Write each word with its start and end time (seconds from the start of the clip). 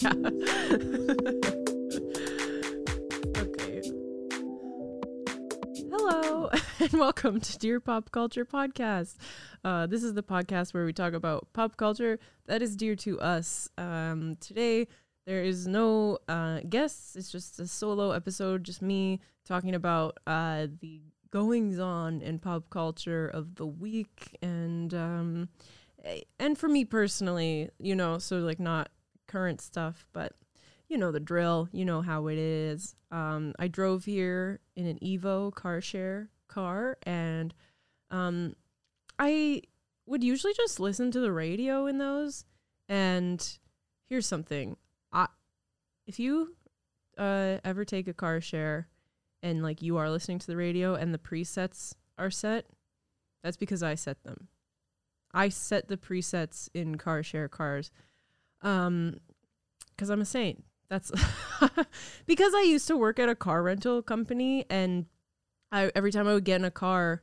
yeah. 0.00 0.12
okay. 3.36 3.82
Hello, 5.90 6.50
and 6.80 6.92
welcome 6.92 7.40
to 7.40 7.58
Dear 7.58 7.80
Pop 7.80 8.10
Culture 8.12 8.44
Podcast. 8.44 9.16
Uh, 9.64 9.86
this 9.86 10.04
is 10.04 10.14
the 10.14 10.22
podcast 10.22 10.72
where 10.72 10.84
we 10.84 10.92
talk 10.92 11.14
about 11.14 11.48
pop 11.52 11.76
culture 11.76 12.18
that 12.46 12.62
is 12.62 12.76
dear 12.76 12.94
to 12.96 13.18
us. 13.20 13.68
Um, 13.76 14.36
today, 14.40 14.86
there 15.26 15.42
is 15.42 15.66
no 15.66 16.18
uh, 16.28 16.60
guests. 16.68 17.16
It's 17.16 17.32
just 17.32 17.58
a 17.58 17.66
solo 17.66 18.12
episode, 18.12 18.64
just 18.64 18.82
me 18.82 19.20
talking 19.44 19.74
about 19.74 20.18
uh, 20.26 20.68
the 20.80 21.00
goings 21.30 21.78
on 21.78 22.22
in 22.22 22.38
pop 22.38 22.70
culture 22.70 23.28
of 23.28 23.56
the 23.56 23.66
week 23.66 24.36
and 24.40 24.94
um, 24.94 25.48
and 26.38 26.56
for 26.56 26.68
me 26.68 26.84
personally, 26.84 27.70
you 27.78 27.94
know, 27.96 28.18
so 28.18 28.38
like 28.38 28.60
not 28.60 28.90
current 29.28 29.60
stuff, 29.60 30.06
but 30.12 30.32
you 30.88 30.98
know 30.98 31.12
the 31.12 31.20
drill. 31.20 31.68
You 31.70 31.84
know 31.84 32.02
how 32.02 32.26
it 32.26 32.38
is. 32.38 32.96
Um, 33.10 33.54
I 33.58 33.68
drove 33.68 34.04
here 34.04 34.60
in 34.74 34.86
an 34.86 34.98
Evo 34.98 35.54
car 35.54 35.80
share 35.80 36.30
car, 36.48 36.98
and 37.04 37.54
um, 38.10 38.56
I 39.18 39.62
would 40.06 40.24
usually 40.24 40.54
just 40.54 40.80
listen 40.80 41.10
to 41.12 41.20
the 41.20 41.32
radio 41.32 41.86
in 41.86 41.98
those. 41.98 42.44
And 42.88 43.46
here's 44.08 44.26
something: 44.26 44.76
I, 45.12 45.28
if 46.06 46.18
you 46.18 46.56
uh, 47.18 47.58
ever 47.64 47.84
take 47.84 48.08
a 48.08 48.14
car 48.14 48.40
share 48.40 48.88
and 49.42 49.62
like 49.62 49.82
you 49.82 49.96
are 49.98 50.10
listening 50.10 50.38
to 50.38 50.46
the 50.46 50.56
radio 50.56 50.94
and 50.94 51.12
the 51.12 51.18
presets 51.18 51.94
are 52.16 52.30
set, 52.30 52.66
that's 53.42 53.56
because 53.56 53.82
I 53.82 53.94
set 53.94 54.22
them. 54.24 54.48
I 55.32 55.50
set 55.50 55.88
the 55.88 55.96
presets 55.96 56.68
in 56.74 56.96
car 56.96 57.22
share 57.22 57.48
cars. 57.48 57.90
Um, 58.62 59.20
because 59.90 60.10
I'm 60.10 60.20
a 60.20 60.24
saint. 60.24 60.64
That's 60.88 61.10
because 62.26 62.54
I 62.54 62.62
used 62.62 62.86
to 62.88 62.96
work 62.96 63.18
at 63.18 63.28
a 63.28 63.34
car 63.34 63.62
rental 63.62 64.00
company, 64.02 64.64
and 64.70 65.06
I 65.70 65.90
every 65.94 66.12
time 66.12 66.26
I 66.26 66.34
would 66.34 66.44
get 66.44 66.56
in 66.60 66.64
a 66.64 66.70
car, 66.70 67.22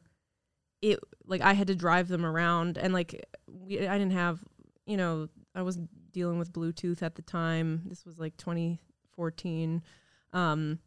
it 0.81 1.00
like 1.25 1.41
I 1.41 1.53
had 1.53 1.67
to 1.67 1.75
drive 1.75 2.08
them 2.08 2.25
around, 2.25 2.78
and 2.78 2.94
like 2.94 3.25
we, 3.47 3.88
I 3.88 3.97
didn't 3.97 4.13
have, 4.13 4.44
you 4.86 4.97
know, 4.97 5.30
I 5.56 5.63
was 5.63 5.80
dealing 6.11 6.38
with 6.38 6.53
Bluetooth 6.53 7.02
at 7.02 7.16
the 7.16 7.22
time. 7.22 7.83
This 7.86 8.06
was 8.06 8.19
like 8.19 8.38
2014. 8.38 9.83
Um, 10.33 10.80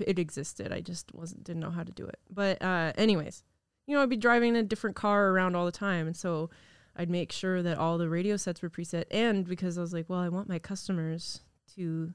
it 0.00 0.18
existed. 0.18 0.72
I 0.72 0.80
just 0.80 1.14
wasn't 1.14 1.44
didn't 1.44 1.60
know 1.60 1.70
how 1.70 1.84
to 1.84 1.92
do 1.92 2.06
it. 2.06 2.18
But 2.30 2.60
uh, 2.62 2.92
anyways, 2.96 3.44
you 3.86 3.94
know, 3.94 4.02
I'd 4.02 4.10
be 4.10 4.16
driving 4.16 4.56
a 4.56 4.62
different 4.62 4.96
car 4.96 5.28
around 5.28 5.54
all 5.54 5.66
the 5.66 5.72
time, 5.72 6.06
and 6.08 6.16
so 6.16 6.50
I'd 6.96 7.10
make 7.10 7.32
sure 7.32 7.62
that 7.62 7.78
all 7.78 7.98
the 7.98 8.08
radio 8.08 8.36
sets 8.36 8.62
were 8.62 8.70
preset. 8.70 9.04
And 9.10 9.46
because 9.46 9.78
I 9.78 9.80
was 9.80 9.92
like, 9.92 10.08
well, 10.08 10.20
I 10.20 10.28
want 10.28 10.48
my 10.48 10.58
customers 10.58 11.40
to 11.76 12.12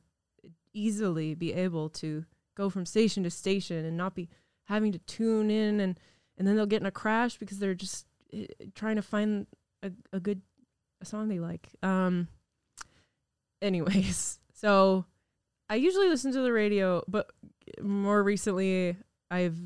easily 0.73 1.33
be 1.33 1.53
able 1.53 1.89
to 1.89 2.25
go 2.55 2.69
from 2.69 2.85
station 2.85 3.23
to 3.23 3.29
station 3.29 3.85
and 3.85 3.97
not 3.97 4.15
be 4.15 4.29
having 4.65 4.91
to 4.91 4.99
tune 4.99 5.49
in 5.49 5.79
and 5.79 5.99
and 6.37 6.47
then 6.47 6.55
they'll 6.55 6.67
get 6.67 6.81
in 6.81 6.87
a 6.87 6.91
crash 6.91 7.37
because 7.37 7.57
they're 7.57 7.73
just 7.73 8.05
uh, 8.33 8.43
trying 8.75 8.95
to 8.95 9.01
find 9.01 9.47
a, 9.81 9.91
a 10.13 10.19
good 10.19 10.41
a 11.01 11.05
song 11.05 11.27
they 11.27 11.39
like. 11.39 11.69
Um 11.81 12.27
anyways, 13.61 14.39
so 14.53 15.05
I 15.69 15.75
usually 15.75 16.09
listen 16.09 16.31
to 16.33 16.41
the 16.41 16.53
radio, 16.53 17.03
but 17.07 17.31
more 17.81 18.21
recently 18.23 18.95
I've 19.31 19.57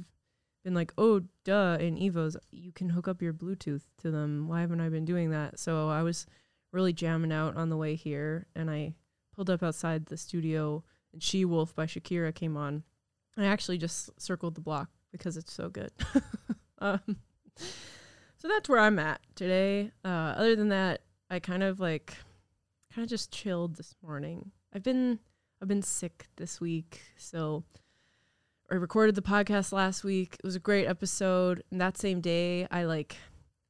been 0.64 0.74
like, 0.74 0.94
oh, 0.98 1.22
duh, 1.44 1.78
in 1.80 1.98
Evos, 1.98 2.36
you 2.52 2.72
can 2.72 2.90
hook 2.90 3.08
up 3.08 3.22
your 3.22 3.34
Bluetooth 3.34 3.84
to 4.00 4.12
them. 4.12 4.48
Why 4.48 4.62
haven't 4.62 4.82
I 4.82 4.90
been 4.90 5.06
doing 5.06 5.32
that? 5.32 5.60
So 5.60 5.90
I 5.90 6.04
was 6.04 6.26
really 6.72 6.94
jamming 6.94 7.32
out 7.32 7.56
on 7.56 7.70
the 7.70 7.78
way 7.78 7.96
here, 7.96 8.48
and 8.56 8.70
I 8.70 8.94
pulled 9.36 9.50
up 9.50 9.64
outside 9.64 10.06
the 10.06 10.18
studio, 10.18 10.84
and 11.14 11.22
She 11.22 11.46
Wolf 11.46 11.76
by 11.76 11.86
Shakira 11.86 12.34
came 12.34 12.56
on. 12.56 12.84
I 13.38 13.46
actually 13.46 13.78
just 13.78 14.10
circled 14.22 14.56
the 14.56 14.62
block 14.62 14.90
because 15.12 15.38
it's 15.38 15.54
so 15.54 15.70
good. 15.70 15.92
um, 16.80 17.18
so 18.38 18.48
that's 18.48 18.70
where 18.70 18.80
I'm 18.80 19.00
at 19.00 19.22
today. 19.36 19.92
Uh, 20.04 20.34
other 20.38 20.56
than 20.56 20.70
that, 20.70 21.02
I 21.30 21.40
kind 21.40 21.64
of 21.64 21.80
like, 21.80 22.18
kind 22.94 23.04
of 23.04 23.10
just 23.10 23.32
chilled 23.32 23.76
this 23.76 23.96
morning. 24.04 24.52
I've 24.74 24.84
been, 24.84 25.20
I've 25.62 25.68
been 25.68 25.82
sick 25.82 26.28
this 26.38 26.62
week, 26.62 27.02
so 27.18 27.64
I 28.72 28.76
recorded 28.76 29.16
the 29.16 29.22
podcast 29.22 29.74
last 29.74 30.06
week. 30.06 30.38
It 30.40 30.46
was 30.46 30.56
a 30.56 30.60
great 30.60 30.88
episode. 30.88 31.62
And 31.72 31.82
that 31.82 31.98
same 31.98 32.22
day, 32.22 32.68
I 32.72 32.86
like, 32.86 33.18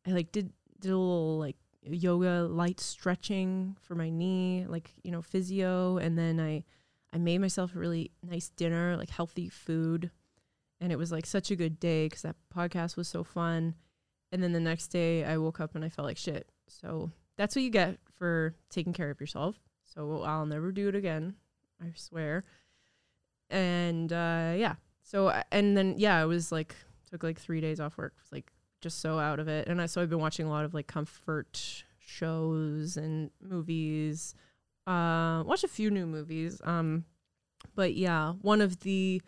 I 0.08 0.12
like 0.12 0.32
did 0.32 0.54
did 0.80 0.92
a 0.92 0.98
little 0.98 1.40
like 1.40 1.56
yoga 1.82 2.44
light 2.44 2.80
stretching 2.80 3.76
for 3.82 3.96
my 3.96 4.12
knee, 4.12 4.66
like 4.68 4.92
you 5.04 5.10
know 5.10 5.24
physio, 5.24 5.98
and 5.98 6.20
then 6.20 6.40
I 6.40 6.64
I 7.12 7.18
made 7.18 7.40
myself 7.40 7.76
a 7.76 7.80
really 7.80 8.12
nice 8.22 8.50
dinner, 8.50 8.96
like 8.96 9.10
healthy 9.10 9.50
food, 9.50 10.12
and 10.80 10.92
it 10.92 10.98
was 10.98 11.12
like 11.12 11.26
such 11.26 11.50
a 11.50 11.56
good 11.56 11.80
day 11.80 12.06
because 12.06 12.22
that 12.22 12.36
podcast 12.56 12.96
was 12.96 13.08
so 13.08 13.24
fun. 13.24 13.74
And 14.32 14.44
then 14.44 14.54
the 14.54 14.60
next 14.60 14.90
day, 14.90 15.26
I 15.26 15.38
woke 15.38 15.60
up 15.60 15.74
and 15.74 15.84
I 15.84 15.90
felt 15.90 16.08
like 16.08 16.18
shit. 16.18 16.48
So 16.68 17.10
that's 17.38 17.56
what 17.56 17.64
you 17.64 17.72
get 17.72 17.98
for 18.20 18.54
taking 18.70 18.94
care 18.94 19.10
of 19.10 19.20
yourself. 19.20 19.56
So 19.84 20.22
I'll 20.22 20.46
never 20.46 20.72
do 20.72 20.90
it 20.90 20.96
again. 20.96 21.38
I 21.82 21.88
swear. 21.96 22.44
And 23.50 24.14
uh, 24.14 24.54
yeah, 24.56 24.76
so 25.12 25.42
and 25.52 25.76
then 25.76 25.96
yeah, 25.98 26.18
I 26.18 26.26
was 26.26 26.54
like 26.54 26.74
took 27.10 27.22
like 27.22 27.38
three 27.38 27.60
days 27.60 27.82
off 27.82 27.98
work, 27.98 28.16
like 28.32 28.50
just 28.80 29.02
so 29.02 29.20
out 29.20 29.40
of 29.40 29.50
it. 29.50 29.68
And 29.68 29.82
I 29.82 29.86
so 29.86 30.02
I've 30.02 30.10
been 30.10 30.22
watching 30.22 30.46
a 30.46 30.50
lot 30.50 30.64
of 30.64 30.74
like 30.74 30.88
comfort 30.88 31.84
shows 32.00 32.96
and 32.96 33.30
movies. 33.42 34.34
Uh, 34.88 35.44
watch 35.46 35.66
a 35.66 35.68
few 35.68 35.92
new 35.92 36.06
movies. 36.06 36.62
Um, 36.64 37.04
but 37.76 37.94
yeah, 37.94 38.34
one 38.42 38.62
of 38.62 38.80
the 38.80 39.22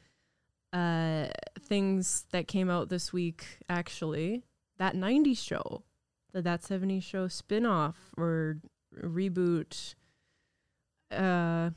uh 0.71 1.27
things 1.59 2.27
that 2.31 2.47
came 2.47 2.69
out 2.69 2.87
this 2.87 3.11
week 3.11 3.59
actually 3.69 4.41
that 4.79 4.95
90s 4.95 5.37
show 5.37 5.83
the 6.31 6.41
that 6.41 6.63
70s 6.63 7.03
show 7.03 7.27
spin-off 7.27 8.09
or 8.17 8.57
reboot 8.99 9.93
uh 11.11 11.69
I, 11.69 11.71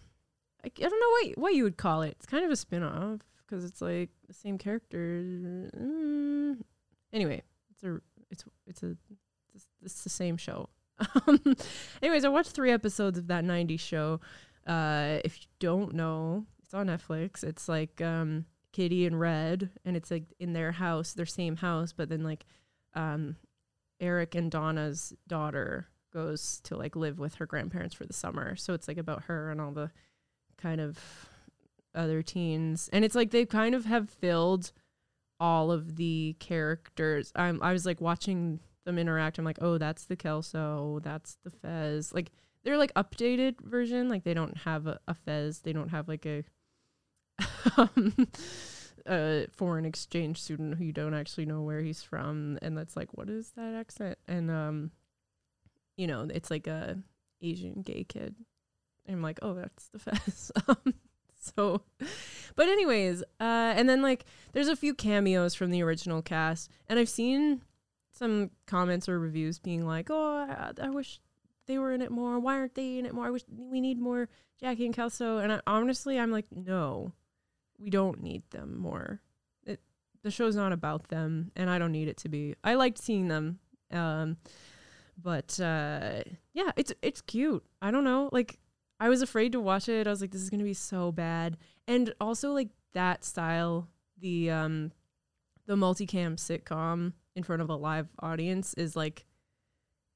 I 0.65 0.71
don't 0.79 0.99
know 0.99 1.11
what 1.11 1.39
what 1.39 1.55
you 1.55 1.65
would 1.65 1.77
call 1.77 2.01
it 2.01 2.17
it's 2.19 2.25
kind 2.25 2.43
of 2.43 2.51
a 2.51 2.57
spin-off 2.57 3.21
because 3.47 3.65
it's 3.65 3.81
like 3.81 4.11
the 4.27 4.35
same 4.35 4.59
character. 4.59 5.23
Mm. 5.77 6.63
Anyway, 7.13 7.43
it's 7.71 7.85
a 7.85 8.01
it's 8.31 8.45
it's 8.67 8.83
a 8.83 8.97
it's, 9.55 9.67
it's 9.83 10.03
the 10.03 10.11
same 10.11 10.37
show. 10.37 10.69
Anyways, 12.03 12.25
I 12.25 12.29
watched 12.29 12.51
three 12.51 12.73
episodes 12.73 13.19
of 13.19 13.27
that 13.29 13.45
'90s 13.45 13.81
show. 13.81 14.21
Uh, 14.67 15.19
if 15.25 15.41
you 15.41 15.47
don't 15.61 15.95
know, 15.95 16.45
it's 16.63 16.75
on 16.75 16.87
Netflix. 16.87 17.45
It's 17.45 17.69
like 17.69 18.01
um, 18.01 18.47
Kitty 18.73 19.07
and 19.07 19.19
Red, 19.19 19.71
and 19.85 19.97
it's 19.97 20.11
like 20.11 20.25
in 20.39 20.53
their 20.53 20.73
house, 20.73 21.13
their 21.13 21.27
same 21.27 21.57
house, 21.57 21.93
but 21.93 22.09
then 22.09 22.25
like 22.25 22.45
um, 22.95 23.37
Eric 24.01 24.35
and 24.35 24.51
Donna's 24.51 25.13
daughter 25.29 25.89
goes 26.13 26.61
to 26.65 26.77
like 26.77 26.97
live 26.97 27.19
with 27.19 27.37
her 27.37 27.47
grandparents 27.47 27.95
for 27.95 28.07
the 28.07 28.13
summer. 28.13 28.57
So 28.57 28.75
it's 28.75 28.89
like 28.89 28.99
about 28.99 29.25
her 29.25 29.51
and 29.51 29.61
all 29.61 29.73
the 29.73 29.91
kind 30.57 30.81
of 30.81 30.99
other 31.97 32.23
teens. 32.23 32.89
And 32.93 33.05
it's 33.05 33.15
like 33.15 33.31
they 33.31 33.47
kind 33.47 33.75
of 33.75 33.85
have 33.87 34.11
filled 34.11 34.73
all 35.39 35.71
of 35.71 35.97
the 35.97 36.37
characters. 36.39 37.33
I'm 37.37 37.63
i 37.63 37.73
was 37.73 37.87
like 37.87 38.01
watching 38.01 38.61
them 38.85 38.99
interact. 38.99 39.39
I'm 39.39 39.45
like 39.45 39.59
oh 39.61 39.79
that's 39.79 40.05
the 40.05 40.17
kelso. 40.17 41.01
That's 41.03 41.39
the 41.45 41.51
fez. 41.51 42.13
Like 42.13 42.31
they're 42.65 42.79
like 42.79 42.95
updated 42.95 43.61
version. 43.61 44.09
Like 44.09 44.25
they 44.25 44.35
don't 44.35 44.57
have 44.59 44.87
a, 44.87 44.99
a 45.07 45.15
fez. 45.15 45.61
They 45.61 45.73
don't 45.73 45.91
have 45.91 46.09
like 46.09 46.27
a 46.27 46.45
um, 47.77 48.15
a 49.07 49.47
foreign 49.53 49.85
exchange 49.85 50.41
student 50.41 50.77
who 50.77 50.85
you 50.85 50.93
don't 50.93 51.15
actually 51.15 51.47
know 51.47 51.63
where 51.63 51.81
he's 51.81 52.03
from. 52.03 52.59
And 52.63 52.77
that's 52.77 52.97
like 52.97 53.09
what 53.13 53.29
is 53.29 53.53
that 53.57 53.75
accent? 53.75 54.19
And 54.27 54.51
um 54.51 54.91
you 55.97 56.07
know 56.07 56.29
it's 56.33 56.51
like 56.51 56.67
a 56.67 56.99
asian 57.43 57.83
gay 57.83 58.05
kid. 58.05 58.35
And 59.07 59.17
i'm 59.17 59.23
like 59.23 59.39
oh 59.43 59.55
that's 59.55 59.89
the 59.89 59.99
fez. 59.99 60.51
Um, 60.69 60.95
so 61.57 61.83
but 62.57 62.69
anyways 62.69 63.23
uh 63.41 63.73
and 63.77 63.89
then 63.89 64.03
like 64.03 64.25
there's 64.53 64.69
a 64.69 64.77
few 64.77 64.95
cameos 64.95 65.55
from 65.55 65.71
the 65.71 65.83
original 65.83 66.23
cast 66.23 66.71
and 66.89 66.99
i've 66.99 67.09
seen 67.09 67.63
some 68.13 68.51
comments 68.67 69.09
or 69.09 69.19
reviews 69.19 69.59
being 69.59 69.87
like 69.87 70.09
oh 70.11 70.47
i, 70.49 70.73
I 70.81 70.91
wish 70.91 71.21
they 71.67 71.79
were 71.79 71.93
in 71.93 72.03
it 72.03 72.11
more. 72.11 72.39
Why 72.39 72.57
aren't 72.57 72.75
they 72.75 72.99
in 72.99 73.07
it 73.07 73.15
more? 73.15 73.27
I 73.27 73.31
wish 73.31 73.43
we 73.49 73.81
need 73.81 73.99
more 73.99 74.29
jackie 74.61 74.87
and 74.87 74.95
kelso. 74.95 75.39
And 75.39 75.53
I, 75.53 75.61
honestly 75.67 76.19
i'm 76.19 76.31
like 76.31 76.47
no 76.55 77.13
we 77.79 77.91
don't 77.91 78.23
need 78.23 78.43
them 78.51 78.79
more. 78.79 79.21
It, 79.67 79.81
the 80.23 80.31
show's 80.31 80.57
not 80.57 80.73
about 80.73 81.09
them 81.09 81.53
and 81.57 81.69
i 81.69 81.79
don't 81.79 81.93
need 81.93 82.09
it 82.09 82.17
to 82.19 82.29
be. 82.29 82.55
I 82.65 82.75
liked 82.75 82.99
seeing 82.99 83.29
them 83.29 83.59
um 83.93 84.37
but 85.23 85.59
uh 85.61 86.23
yeah 86.55 86.73
it's 86.77 86.93
it's 87.03 87.21
cute. 87.21 87.65
I 87.83 87.91
don't 87.91 88.05
know 88.05 88.31
like 88.33 88.59
I 88.99 89.09
was 89.09 89.23
afraid 89.23 89.53
to 89.53 89.61
watch 89.61 89.89
it. 89.89 90.07
I 90.07 90.11
was 90.11 90.21
like, 90.21 90.31
this 90.31 90.41
is 90.41 90.51
gonna 90.51 90.65
be 90.65 90.75
so 90.75 91.13
bad. 91.13 91.57
And 91.87 92.15
also 92.21 92.53
like 92.53 92.69
that 92.95 93.25
style, 93.25 93.89
the 94.19 94.51
um 94.51 94.93
the 95.67 95.75
multicam 95.75 96.37
sitcom 96.37 97.13
in 97.35 97.43
front 97.43 97.63
of 97.63 97.69
a 97.69 97.75
live 97.77 98.09
audience 98.21 98.75
is 98.75 98.97
like 98.97 99.27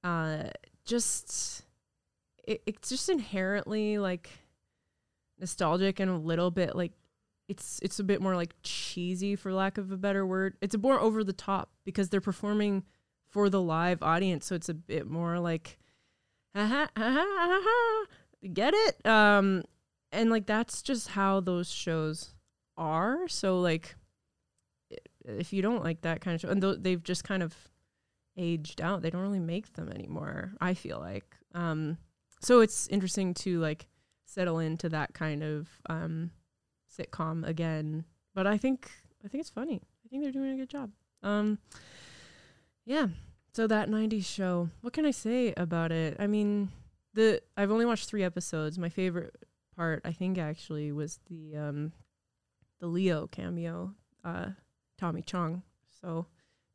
uh 0.03 0.45
just 0.85 1.65
it, 2.45 2.63
it's 2.67 2.89
just 2.89 3.09
inherently 3.09 3.99
like 3.99 4.31
nostalgic 5.39 6.01
and 6.01 6.11
a 6.11 6.17
little 6.17 6.51
bit 6.51 6.75
like 6.77 6.93
it's 7.49 7.81
it's 7.83 7.99
a 7.99 8.05
bit 8.05 8.23
more 8.23 8.37
like 8.37 8.55
cheesy 8.63 9.35
for 9.35 9.53
lack 9.53 9.77
of 9.77 9.91
a 9.91 9.97
better 9.97 10.25
word. 10.25 10.57
It's 10.61 10.75
a 10.75 10.79
more 10.79 11.01
over 11.01 11.25
the 11.25 11.33
top 11.33 11.71
because 11.85 12.09
they're 12.09 12.21
performing 12.21 12.85
for 13.29 13.51
the 13.51 13.61
live 13.61 14.03
audience, 14.03 14.47
so 14.47 14.55
it's 14.55 14.69
a 14.69 14.75
bit 14.75 15.09
more 15.09 15.39
like 15.41 15.77
ha 16.55 16.65
ha 16.65 16.89
ha 16.97 17.11
ha 17.11 17.61
ha 17.63 18.07
get 18.49 18.75
it? 18.75 19.07
Um 19.07 19.63
and 20.13 20.31
like 20.31 20.47
that's 20.47 20.83
just 20.83 21.09
how 21.09 21.41
those 21.41 21.71
shows 21.71 22.35
are. 22.77 23.29
So 23.29 23.61
like 23.61 23.95
if 25.25 25.53
you 25.53 25.63
don't 25.63 25.85
like 25.85 26.01
that 26.03 26.21
kind 26.21 26.35
of 26.35 26.41
show 26.41 26.49
and 26.49 26.63
th- 26.63 26.79
they've 26.81 27.03
just 27.03 27.25
kind 27.25 27.43
of 27.43 27.55
aged 28.37 28.81
out. 28.81 29.03
They 29.03 29.11
don't 29.11 29.23
really 29.23 29.41
make 29.41 29.75
them 29.75 29.91
anymore, 29.91 30.53
I 30.61 30.75
feel 30.75 30.99
like. 30.99 31.37
Um 31.55 31.99
so 32.41 32.61
it's 32.61 32.87
interesting 32.89 33.35
to 33.35 33.61
like 33.61 33.87
settle 34.25 34.59
into 34.59 34.89
that 34.89 35.15
kind 35.15 35.43
of 35.43 35.69
um 35.89 36.31
sitcom 36.91 37.47
again. 37.47 38.05
But 38.35 38.47
I 38.47 38.57
think 38.57 38.91
I 39.25 39.29
think 39.29 39.43
it's 39.43 39.51
funny. 39.51 39.81
I 40.05 40.09
think 40.09 40.23
they're 40.23 40.33
doing 40.33 40.53
a 40.53 40.57
good 40.57 40.71
job. 40.71 40.91
Um 41.23 41.59
yeah. 42.87 43.09
So 43.53 43.67
that 43.67 43.89
90s 43.89 44.25
show, 44.25 44.71
what 44.81 44.93
can 44.93 45.05
I 45.05 45.11
say 45.11 45.53
about 45.57 45.91
it? 45.91 46.17
I 46.21 46.27
mean, 46.29 46.71
the 47.15 47.43
I've 47.57 47.71
only 47.71 47.87
watched 47.87 48.09
3 48.09 48.23
episodes. 48.23 48.79
My 48.79 48.89
favorite 48.89 49.35
part 49.77 50.03
I 50.05 50.13
think 50.13 50.39
actually 50.39 50.93
was 50.93 51.19
the 51.29 51.57
um 51.57 51.93
the 52.81 52.87
Leo 52.87 53.27
cameo, 53.27 53.95
uh 54.25 54.51
Tommy 54.99 55.23
Chong. 55.23 55.63
So 56.01 56.27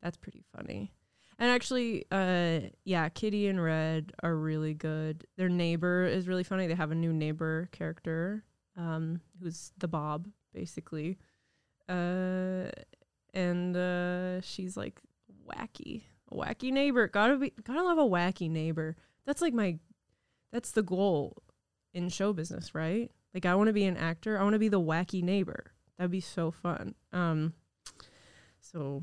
that's 0.02 0.16
pretty 0.16 0.44
funny. 0.56 0.92
And 1.38 1.50
actually, 1.50 2.06
uh, 2.10 2.60
yeah, 2.84 3.08
Kitty 3.10 3.48
and 3.48 3.62
Red 3.62 4.12
are 4.22 4.34
really 4.34 4.72
good. 4.72 5.26
Their 5.36 5.50
neighbor 5.50 6.04
is 6.06 6.28
really 6.28 6.44
funny. 6.44 6.66
They 6.66 6.74
have 6.74 6.92
a 6.92 6.94
new 6.94 7.12
neighbor 7.12 7.68
character, 7.72 8.42
um, 8.76 9.20
who's 9.42 9.72
the 9.76 9.88
Bob, 9.88 10.28
basically. 10.54 11.18
Uh, 11.88 12.70
and 13.34 13.76
uh, 13.76 14.40
she's 14.40 14.78
like 14.78 14.98
wacky, 15.46 16.04
a 16.30 16.34
wacky 16.34 16.72
neighbor. 16.72 17.06
Gotta 17.06 17.36
be, 17.36 17.52
gotta 17.64 17.82
love 17.82 17.98
a 17.98 18.02
wacky 18.02 18.50
neighbor. 18.50 18.96
That's 19.26 19.42
like 19.42 19.52
my, 19.52 19.78
that's 20.56 20.70
the 20.70 20.82
goal 20.82 21.36
in 21.92 22.08
show 22.08 22.32
business, 22.32 22.74
right? 22.74 23.10
Like 23.34 23.44
I 23.44 23.54
want 23.56 23.66
to 23.66 23.74
be 23.74 23.84
an 23.84 23.98
actor. 23.98 24.38
I 24.38 24.42
want 24.42 24.54
to 24.54 24.58
be 24.58 24.70
the 24.70 24.80
wacky 24.80 25.22
neighbor. 25.22 25.66
That'd 25.98 26.10
be 26.10 26.22
so 26.22 26.50
fun. 26.50 26.94
Um, 27.12 27.52
so 28.58 29.02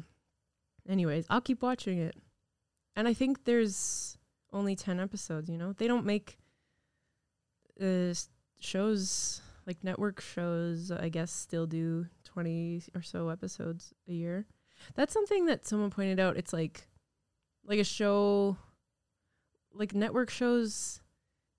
anyways, 0.89 1.27
I'll 1.29 1.41
keep 1.41 1.61
watching 1.61 2.00
it. 2.00 2.15
And 2.95 3.07
I 3.07 3.13
think 3.13 3.45
there's 3.45 4.17
only 4.51 4.75
10 4.75 5.00
episodes, 5.00 5.47
you 5.47 5.59
know? 5.59 5.73
They 5.73 5.85
don't 5.85 6.07
make 6.07 6.39
uh, 7.79 8.15
shows 8.59 9.41
like 9.67 9.83
network 9.83 10.21
shows, 10.21 10.89
I 10.89 11.09
guess, 11.09 11.31
still 11.31 11.67
do 11.67 12.07
20 12.23 12.81
or 12.95 13.03
so 13.03 13.29
episodes 13.29 13.94
a 14.09 14.11
year. 14.11 14.47
That's 14.95 15.13
something 15.13 15.45
that 15.45 15.67
someone 15.67 15.91
pointed 15.91 16.19
out. 16.19 16.35
It's 16.35 16.51
like 16.51 16.88
like 17.63 17.77
a 17.77 17.83
show 17.83 18.57
like 19.71 19.94
network 19.94 20.31
shows 20.31 21.02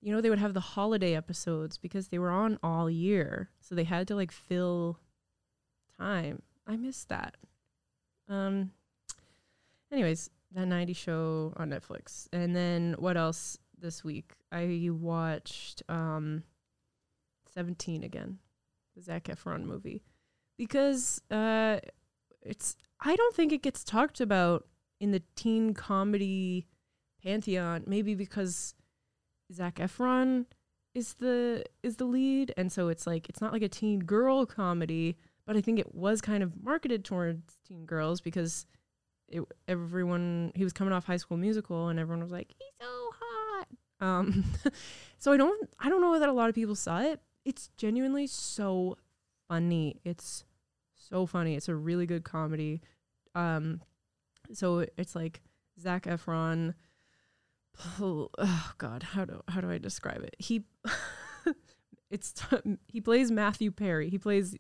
you 0.05 0.13
know 0.13 0.21
they 0.21 0.31
would 0.31 0.39
have 0.39 0.55
the 0.55 0.61
holiday 0.61 1.15
episodes 1.15 1.79
because 1.79 2.09
they 2.09 2.19
were 2.19 2.31
on 2.31 2.59
all 2.63 2.91
year 2.91 3.51
so 3.61 3.75
they 3.75 3.85
had 3.85 4.07
to 4.07 4.15
like 4.15 4.31
fill 4.31 4.99
time 5.99 6.43
i 6.67 6.77
missed 6.77 7.09
that 7.09 7.37
um 8.29 8.71
anyways, 9.95 10.29
that 10.53 10.67
90 10.67 10.93
show 10.93 11.53
on 11.57 11.71
Netflix. 11.71 12.29
And 12.33 12.55
then 12.55 12.97
what 12.99 13.17
else 13.17 13.59
this 13.79 14.05
week? 14.05 14.33
I 14.53 14.89
watched 14.91 15.83
um 15.89 16.43
17 17.55 18.03
again, 18.03 18.39
the 18.97 19.03
Zac 19.03 19.25
Efron 19.25 19.65
movie. 19.65 20.03
Because 20.59 21.23
uh 21.31 21.79
it's 22.43 22.77
I 23.01 23.17
don't 23.17 23.35
think 23.35 23.53
it 23.53 23.63
gets 23.63 23.85
talked 23.85 24.21
about 24.21 24.67
in 25.01 25.13
the 25.13 25.23
teen 25.37 25.75
comedy 25.75 26.67
pantheon, 27.23 27.85
maybe 27.87 28.15
because 28.15 28.75
Zac 29.53 29.77
Efron 29.77 30.47
is 30.95 31.15
the 31.15 31.65
is 31.83 31.97
the 31.97 32.05
lead 32.05 32.55
and 32.57 32.71
so 32.71 32.89
it's 32.89 33.07
like 33.07 33.29
it's 33.29 33.41
not 33.41 33.53
like 33.53 33.63
a 33.63 33.69
teen 33.69 34.01
girl 34.01 34.47
comedy, 34.47 35.17
but 35.47 35.57
I 35.57 35.61
think 35.61 35.79
it 35.79 35.95
was 35.95 36.21
kind 36.21 36.43
of 36.43 36.63
marketed 36.63 37.05
towards 37.05 37.59
teen 37.67 37.85
girls 37.85 38.21
because 38.21 38.67
it, 39.29 39.43
everyone 39.69 40.53
he 40.55 40.65
was 40.65 40.73
coming 40.73 40.93
off 40.93 41.05
High 41.05 41.17
School 41.17 41.37
Musical, 41.37 41.89
and 41.89 41.99
everyone 41.99 42.23
was 42.23 42.33
like, 42.33 42.55
"He's 42.59 42.69
so 42.81 43.11
hot." 43.21 43.67
Um, 44.01 44.45
so 45.19 45.33
I 45.33 45.37
don't 45.37 45.69
I 45.79 45.89
don't 45.89 46.01
know 46.01 46.19
that 46.19 46.29
a 46.29 46.33
lot 46.33 46.49
of 46.49 46.55
people 46.55 46.75
saw 46.75 47.01
it. 47.01 47.21
It's 47.45 47.71
genuinely 47.77 48.27
so 48.27 48.97
funny. 49.49 50.01
It's 50.05 50.45
so 50.95 51.27
funny. 51.27 51.55
It's 51.55 51.69
a 51.69 51.75
really 51.75 52.07
good 52.07 52.25
comedy. 52.25 52.81
Um, 53.35 53.81
so 54.53 54.87
it's 54.97 55.15
like 55.15 55.43
Zac 55.81 56.05
Efron. 56.05 56.75
Oh, 58.01 58.29
God, 58.79 59.03
how 59.03 59.25
do 59.25 59.43
how 59.49 59.61
do 59.61 59.71
I 59.71 59.79
describe 59.79 60.23
it? 60.23 60.37
He, 60.39 60.65
it's 62.11 62.33
t- 62.33 62.79
he 62.87 63.01
plays 63.01 63.31
Matthew 63.31 63.71
Perry. 63.71 64.11
He 64.11 64.19
plays 64.19 64.57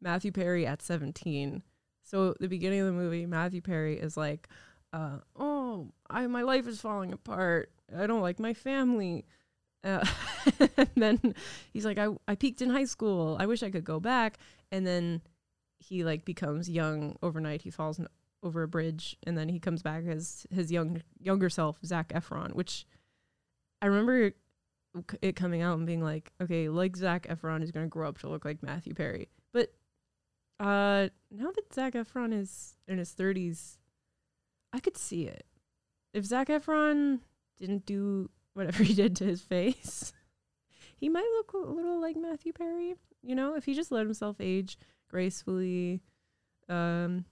Matthew 0.00 0.32
Perry 0.32 0.66
at 0.66 0.82
seventeen 0.82 1.62
so 2.02 2.34
the 2.40 2.48
beginning 2.48 2.80
of 2.80 2.86
the 2.86 2.92
movie, 2.92 3.26
Matthew 3.26 3.60
Perry 3.60 3.98
is 3.98 4.16
like, 4.16 4.48
uh, 4.92 5.18
"Oh, 5.36 5.92
I 6.10 6.26
my 6.26 6.42
life 6.42 6.66
is 6.66 6.80
falling 6.80 7.12
apart. 7.12 7.70
I 7.96 8.06
don't 8.06 8.20
like 8.20 8.38
my 8.38 8.54
family." 8.54 9.24
Uh, 9.84 10.04
and 10.76 10.90
then 10.96 11.34
he's 11.72 11.84
like, 11.84 11.98
I, 11.98 12.08
I 12.28 12.36
peaked 12.36 12.62
in 12.62 12.70
high 12.70 12.84
school. 12.84 13.36
I 13.40 13.46
wish 13.46 13.62
I 13.62 13.70
could 13.70 13.84
go 13.84 13.98
back. 13.98 14.38
And 14.70 14.86
then 14.86 15.22
he 15.80 16.04
like 16.04 16.24
becomes 16.24 16.70
young 16.70 17.16
overnight. 17.22 17.62
He 17.62 17.70
falls 17.70 17.98
n- 17.98 18.06
over 18.42 18.62
a 18.62 18.68
bridge 18.68 19.16
and 19.24 19.36
then 19.38 19.48
he 19.48 19.58
comes 19.58 19.82
back 19.82 20.04
as 20.06 20.46
his 20.50 20.72
young 20.72 21.02
younger 21.20 21.48
self, 21.48 21.78
Zac 21.84 22.08
Efron, 22.08 22.54
which 22.54 22.86
I 23.80 23.86
remember 23.86 24.32
it 25.22 25.36
coming 25.36 25.62
out 25.62 25.78
and 25.78 25.86
being 25.86 26.02
like, 26.02 26.32
okay, 26.40 26.68
like 26.68 26.96
Zac 26.96 27.26
Efron 27.28 27.62
is 27.62 27.70
going 27.70 27.86
to 27.86 27.90
grow 27.90 28.08
up 28.08 28.18
to 28.18 28.28
look 28.28 28.44
like 28.44 28.62
Matthew 28.62 28.94
Perry. 28.94 29.28
But 29.52 29.72
uh, 30.60 31.08
now 31.30 31.50
that 31.54 31.72
Zac 31.72 31.94
Efron 31.94 32.32
is 32.38 32.76
in 32.86 32.98
his 32.98 33.12
thirties, 33.12 33.78
I 34.72 34.80
could 34.80 34.96
see 34.96 35.24
it. 35.26 35.46
If 36.12 36.24
Zac 36.24 36.48
Efron 36.48 37.20
didn't 37.58 37.86
do 37.86 38.30
whatever 38.54 38.82
he 38.84 38.94
did 38.94 39.16
to 39.16 39.24
his 39.24 39.40
face, 39.40 40.12
he 40.96 41.08
might 41.08 41.28
look 41.36 41.52
a 41.52 41.70
little 41.70 42.00
like 42.00 42.16
Matthew 42.16 42.52
Perry. 42.52 42.94
You 43.22 43.34
know, 43.34 43.54
if 43.54 43.64
he 43.64 43.74
just 43.74 43.92
let 43.92 44.04
himself 44.04 44.36
age 44.40 44.78
gracefully. 45.08 46.00
Um, 46.68 47.24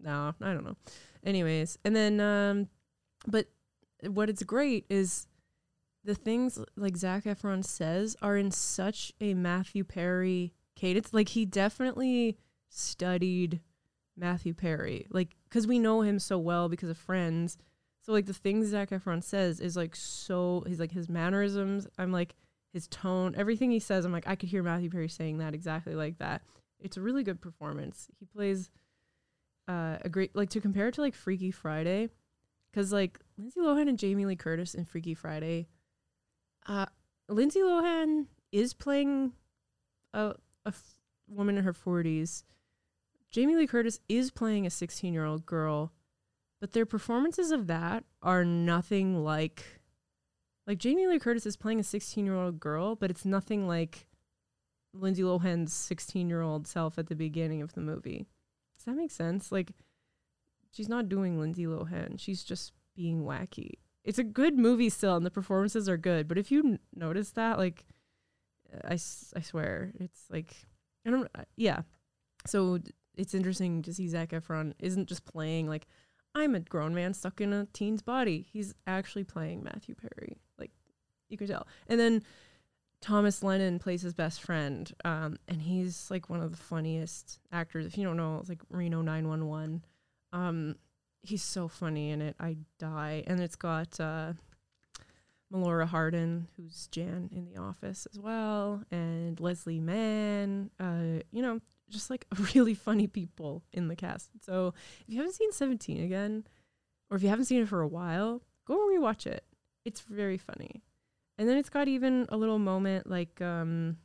no, 0.00 0.34
I 0.40 0.52
don't 0.52 0.64
know. 0.64 0.76
Anyways, 1.24 1.78
and 1.84 1.94
then 1.94 2.20
um, 2.20 2.68
but 3.26 3.46
what 4.06 4.28
it's 4.28 4.42
great 4.42 4.84
is 4.88 5.26
the 6.04 6.14
things 6.14 6.58
like 6.76 6.96
Zac 6.96 7.24
Efron 7.24 7.64
says 7.64 8.16
are 8.20 8.36
in 8.36 8.50
such 8.50 9.12
a 9.20 9.34
Matthew 9.34 9.84
Perry 9.84 10.52
cadence. 10.76 11.14
Like 11.14 11.30
he 11.30 11.46
definitely 11.46 12.36
studied 12.68 13.60
Matthew 14.16 14.54
Perry, 14.54 15.06
like 15.10 15.36
because 15.48 15.66
we 15.66 15.78
know 15.78 16.02
him 16.02 16.18
so 16.18 16.38
well 16.38 16.68
because 16.68 16.90
of 16.90 16.98
Friends. 16.98 17.56
So 18.02 18.12
like 18.12 18.26
the 18.26 18.34
things 18.34 18.68
Zac 18.68 18.90
Efron 18.90 19.24
says 19.24 19.60
is 19.60 19.76
like 19.76 19.96
so. 19.96 20.62
He's 20.66 20.80
like 20.80 20.92
his 20.92 21.08
mannerisms. 21.08 21.86
I'm 21.98 22.12
like 22.12 22.34
his 22.72 22.86
tone, 22.88 23.34
everything 23.36 23.70
he 23.70 23.78
says. 23.78 24.04
I'm 24.04 24.12
like 24.12 24.28
I 24.28 24.36
could 24.36 24.50
hear 24.50 24.62
Matthew 24.62 24.90
Perry 24.90 25.08
saying 25.08 25.38
that 25.38 25.54
exactly 25.54 25.94
like 25.94 26.18
that. 26.18 26.42
It's 26.78 26.98
a 26.98 27.00
really 27.00 27.22
good 27.22 27.40
performance. 27.40 28.08
He 28.18 28.26
plays 28.26 28.68
uh, 29.68 29.98
great 30.10 30.34
like 30.34 30.50
to 30.50 30.60
compare 30.60 30.88
it 30.88 30.94
to 30.94 31.00
like 31.00 31.14
Freaky 31.14 31.50
Friday, 31.50 32.08
because 32.70 32.92
like 32.92 33.18
Lindsay 33.38 33.60
Lohan 33.60 33.88
and 33.88 33.98
Jamie 33.98 34.26
Lee 34.26 34.36
Curtis 34.36 34.74
in 34.74 34.84
Freaky 34.84 35.14
Friday. 35.14 35.68
Uh, 36.66 36.86
Lindsay 37.28 37.60
Lohan 37.60 38.26
is 38.52 38.74
playing 38.74 39.32
a 40.12 40.34
a 40.64 40.68
f- 40.68 40.94
woman 41.28 41.58
in 41.58 41.64
her 41.64 41.72
40s. 41.72 42.44
Jamie 43.30 43.56
Lee 43.56 43.66
Curtis 43.66 44.00
is 44.08 44.30
playing 44.30 44.66
a 44.66 44.70
16 44.70 45.12
year 45.12 45.24
old 45.24 45.44
girl, 45.46 45.92
but 46.60 46.72
their 46.72 46.86
performances 46.86 47.50
of 47.50 47.66
that 47.66 48.04
are 48.22 48.44
nothing 48.44 49.22
like. 49.22 49.80
Like 50.66 50.78
Jamie 50.78 51.06
Lee 51.06 51.18
Curtis 51.18 51.44
is 51.44 51.58
playing 51.58 51.80
a 51.80 51.84
16 51.84 52.24
year 52.24 52.36
old 52.36 52.58
girl, 52.58 52.96
but 52.96 53.10
it's 53.10 53.26
nothing 53.26 53.66
like 53.68 54.06
Lindsay 54.94 55.22
Lohan's 55.22 55.74
16 55.74 56.28
year 56.28 56.40
old 56.40 56.66
self 56.66 56.98
at 56.98 57.08
the 57.08 57.16
beginning 57.16 57.60
of 57.60 57.74
the 57.74 57.80
movie. 57.80 58.26
Does 58.84 58.94
that 58.94 59.00
make 59.00 59.10
sense? 59.10 59.50
Like, 59.50 59.72
she's 60.70 60.88
not 60.88 61.08
doing 61.08 61.38
Lindsay 61.38 61.64
Lohan. 61.64 62.20
She's 62.20 62.44
just 62.44 62.72
being 62.94 63.22
wacky. 63.22 63.74
It's 64.04 64.18
a 64.18 64.24
good 64.24 64.58
movie 64.58 64.90
still, 64.90 65.16
and 65.16 65.24
the 65.24 65.30
performances 65.30 65.88
are 65.88 65.96
good. 65.96 66.28
But 66.28 66.36
if 66.36 66.52
you 66.52 66.60
n- 66.60 66.78
notice 66.94 67.30
that, 67.30 67.58
like, 67.58 67.86
uh, 68.72 68.88
I, 68.88 68.94
I 68.94 69.40
swear 69.40 69.92
it's 69.98 70.24
like 70.30 70.54
I 71.06 71.10
don't 71.10 71.28
uh, 71.34 71.44
yeah. 71.56 71.82
So 72.46 72.78
it's 73.16 73.34
interesting 73.34 73.82
to 73.82 73.94
see 73.94 74.08
Zac 74.08 74.30
Efron 74.30 74.72
isn't 74.78 75.08
just 75.08 75.24
playing 75.24 75.68
like 75.68 75.86
I'm 76.34 76.54
a 76.54 76.60
grown 76.60 76.94
man 76.94 77.14
stuck 77.14 77.40
in 77.40 77.52
a 77.52 77.66
teen's 77.72 78.02
body. 78.02 78.46
He's 78.52 78.74
actually 78.86 79.24
playing 79.24 79.62
Matthew 79.62 79.94
Perry. 79.94 80.36
Like 80.58 80.72
you 81.28 81.38
could 81.38 81.48
tell. 81.48 81.66
And 81.86 81.98
then 81.98 82.22
Thomas 83.04 83.42
Lennon 83.42 83.78
plays 83.78 84.00
his 84.00 84.14
best 84.14 84.40
friend, 84.40 84.90
um, 85.04 85.36
and 85.46 85.60
he's 85.60 86.10
like 86.10 86.30
one 86.30 86.40
of 86.40 86.50
the 86.50 86.56
funniest 86.56 87.38
actors. 87.52 87.84
If 87.84 87.98
you 87.98 88.04
don't 88.04 88.16
know, 88.16 88.38
it's 88.40 88.48
like 88.48 88.62
Reno 88.70 89.02
911. 89.02 89.84
Um, 90.32 90.76
he's 91.20 91.42
so 91.42 91.68
funny 91.68 92.12
in 92.12 92.22
it. 92.22 92.34
I 92.40 92.56
die. 92.78 93.22
And 93.26 93.40
it's 93.40 93.56
got 93.56 94.00
uh, 94.00 94.32
Melora 95.52 95.86
Hardin, 95.86 96.48
who's 96.56 96.88
Jan 96.92 97.28
in 97.30 97.44
The 97.44 97.60
Office 97.60 98.08
as 98.10 98.18
well, 98.18 98.82
and 98.90 99.38
Leslie 99.38 99.80
Mann. 99.80 100.70
Uh, 100.80 101.20
you 101.30 101.42
know, 101.42 101.60
just 101.90 102.08
like 102.08 102.24
really 102.54 102.72
funny 102.72 103.06
people 103.06 103.62
in 103.74 103.88
the 103.88 103.96
cast. 103.96 104.30
So 104.40 104.72
if 105.06 105.12
you 105.12 105.18
haven't 105.18 105.34
seen 105.34 105.52
17 105.52 106.02
again, 106.02 106.44
or 107.10 107.18
if 107.18 107.22
you 107.22 107.28
haven't 107.28 107.44
seen 107.44 107.60
it 107.60 107.68
for 107.68 107.82
a 107.82 107.86
while, 107.86 108.40
go 108.66 108.78
rewatch 108.78 109.26
it. 109.26 109.44
It's 109.84 110.00
very 110.00 110.38
funny. 110.38 110.82
And 111.36 111.48
then 111.48 111.56
it's 111.56 111.68
got 111.70 111.88
even 111.88 112.26
a 112.28 112.36
little 112.36 112.58
moment 112.58 113.08
like 113.08 113.40
um, 113.40 113.96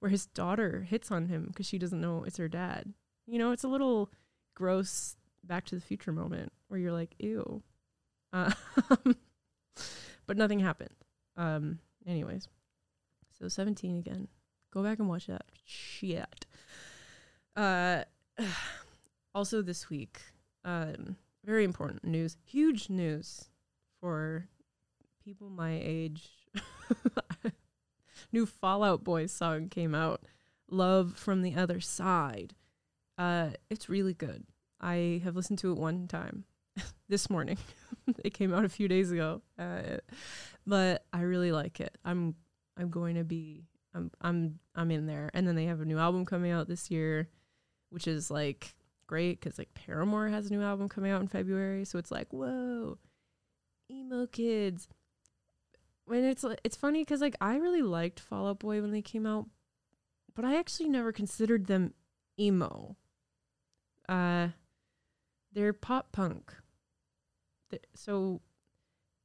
where 0.00 0.10
his 0.10 0.26
daughter 0.26 0.86
hits 0.88 1.10
on 1.10 1.26
him 1.26 1.46
because 1.48 1.66
she 1.66 1.78
doesn't 1.78 2.00
know 2.00 2.24
it's 2.24 2.38
her 2.38 2.48
dad. 2.48 2.92
You 3.26 3.38
know, 3.38 3.52
it's 3.52 3.64
a 3.64 3.68
little 3.68 4.10
gross 4.54 5.16
Back 5.44 5.66
to 5.66 5.74
the 5.74 5.80
Future 5.80 6.12
moment 6.12 6.52
where 6.68 6.78
you're 6.78 6.92
like, 6.92 7.14
ew. 7.18 7.62
Uh, 8.32 8.52
but 10.26 10.36
nothing 10.36 10.60
happened. 10.60 10.94
Um, 11.36 11.80
anyways, 12.06 12.46
so 13.38 13.48
17 13.48 13.98
again. 13.98 14.28
Go 14.72 14.82
back 14.82 14.98
and 15.00 15.08
watch 15.08 15.26
that 15.26 15.44
shit. 15.64 16.46
Uh, 17.56 18.04
also 19.34 19.62
this 19.62 19.90
week, 19.90 20.20
um, 20.64 21.16
very 21.44 21.64
important 21.64 22.04
news, 22.04 22.36
huge 22.44 22.88
news 22.88 23.46
for 24.00 24.46
people 25.24 25.50
my 25.50 25.78
age. 25.82 26.30
New 28.32 28.46
Fall 28.46 28.82
Out 28.82 29.04
Boy 29.04 29.26
song 29.26 29.68
came 29.68 29.94
out, 29.94 30.22
"Love 30.70 31.16
from 31.16 31.42
the 31.42 31.54
Other 31.54 31.80
Side." 31.80 32.54
Uh, 33.18 33.50
it's 33.70 33.88
really 33.88 34.14
good. 34.14 34.44
I 34.80 35.20
have 35.24 35.36
listened 35.36 35.58
to 35.60 35.72
it 35.72 35.78
one 35.78 36.08
time 36.08 36.44
this 37.08 37.30
morning. 37.30 37.58
it 38.24 38.34
came 38.34 38.52
out 38.52 38.64
a 38.64 38.70
few 38.70 38.88
days 38.88 39.12
ago, 39.12 39.42
uh, 39.58 39.98
but 40.66 41.04
I 41.12 41.20
really 41.20 41.52
like 41.52 41.80
it. 41.80 41.96
I'm 42.04 42.34
I'm 42.76 42.90
going 42.90 43.16
to 43.16 43.24
be 43.24 43.66
I'm 43.94 44.10
I'm 44.20 44.58
I'm 44.74 44.90
in 44.90 45.06
there. 45.06 45.30
And 45.34 45.46
then 45.46 45.54
they 45.54 45.66
have 45.66 45.80
a 45.80 45.84
new 45.84 45.98
album 45.98 46.24
coming 46.24 46.50
out 46.50 46.68
this 46.68 46.90
year, 46.90 47.28
which 47.90 48.06
is 48.06 48.30
like 48.30 48.74
great 49.06 49.40
because 49.40 49.58
like 49.58 49.74
Paramore 49.74 50.28
has 50.28 50.46
a 50.46 50.52
new 50.52 50.62
album 50.62 50.88
coming 50.88 51.12
out 51.12 51.20
in 51.20 51.28
February, 51.28 51.84
so 51.84 51.98
it's 51.98 52.10
like 52.10 52.32
whoa, 52.32 52.98
emo 53.90 54.26
kids. 54.26 54.88
When 56.04 56.24
it's 56.24 56.44
it's 56.64 56.76
funny 56.76 57.02
because 57.02 57.20
like 57.20 57.36
I 57.40 57.56
really 57.56 57.82
liked 57.82 58.20
Fall 58.20 58.48
Out 58.48 58.58
Boy 58.58 58.80
when 58.80 58.90
they 58.90 59.02
came 59.02 59.26
out, 59.26 59.46
but 60.34 60.44
I 60.44 60.56
actually 60.56 60.88
never 60.88 61.12
considered 61.12 61.66
them 61.66 61.94
emo. 62.38 62.96
Uh, 64.08 64.48
they're 65.52 65.72
pop 65.72 66.12
punk. 66.12 66.52
so 67.94 68.40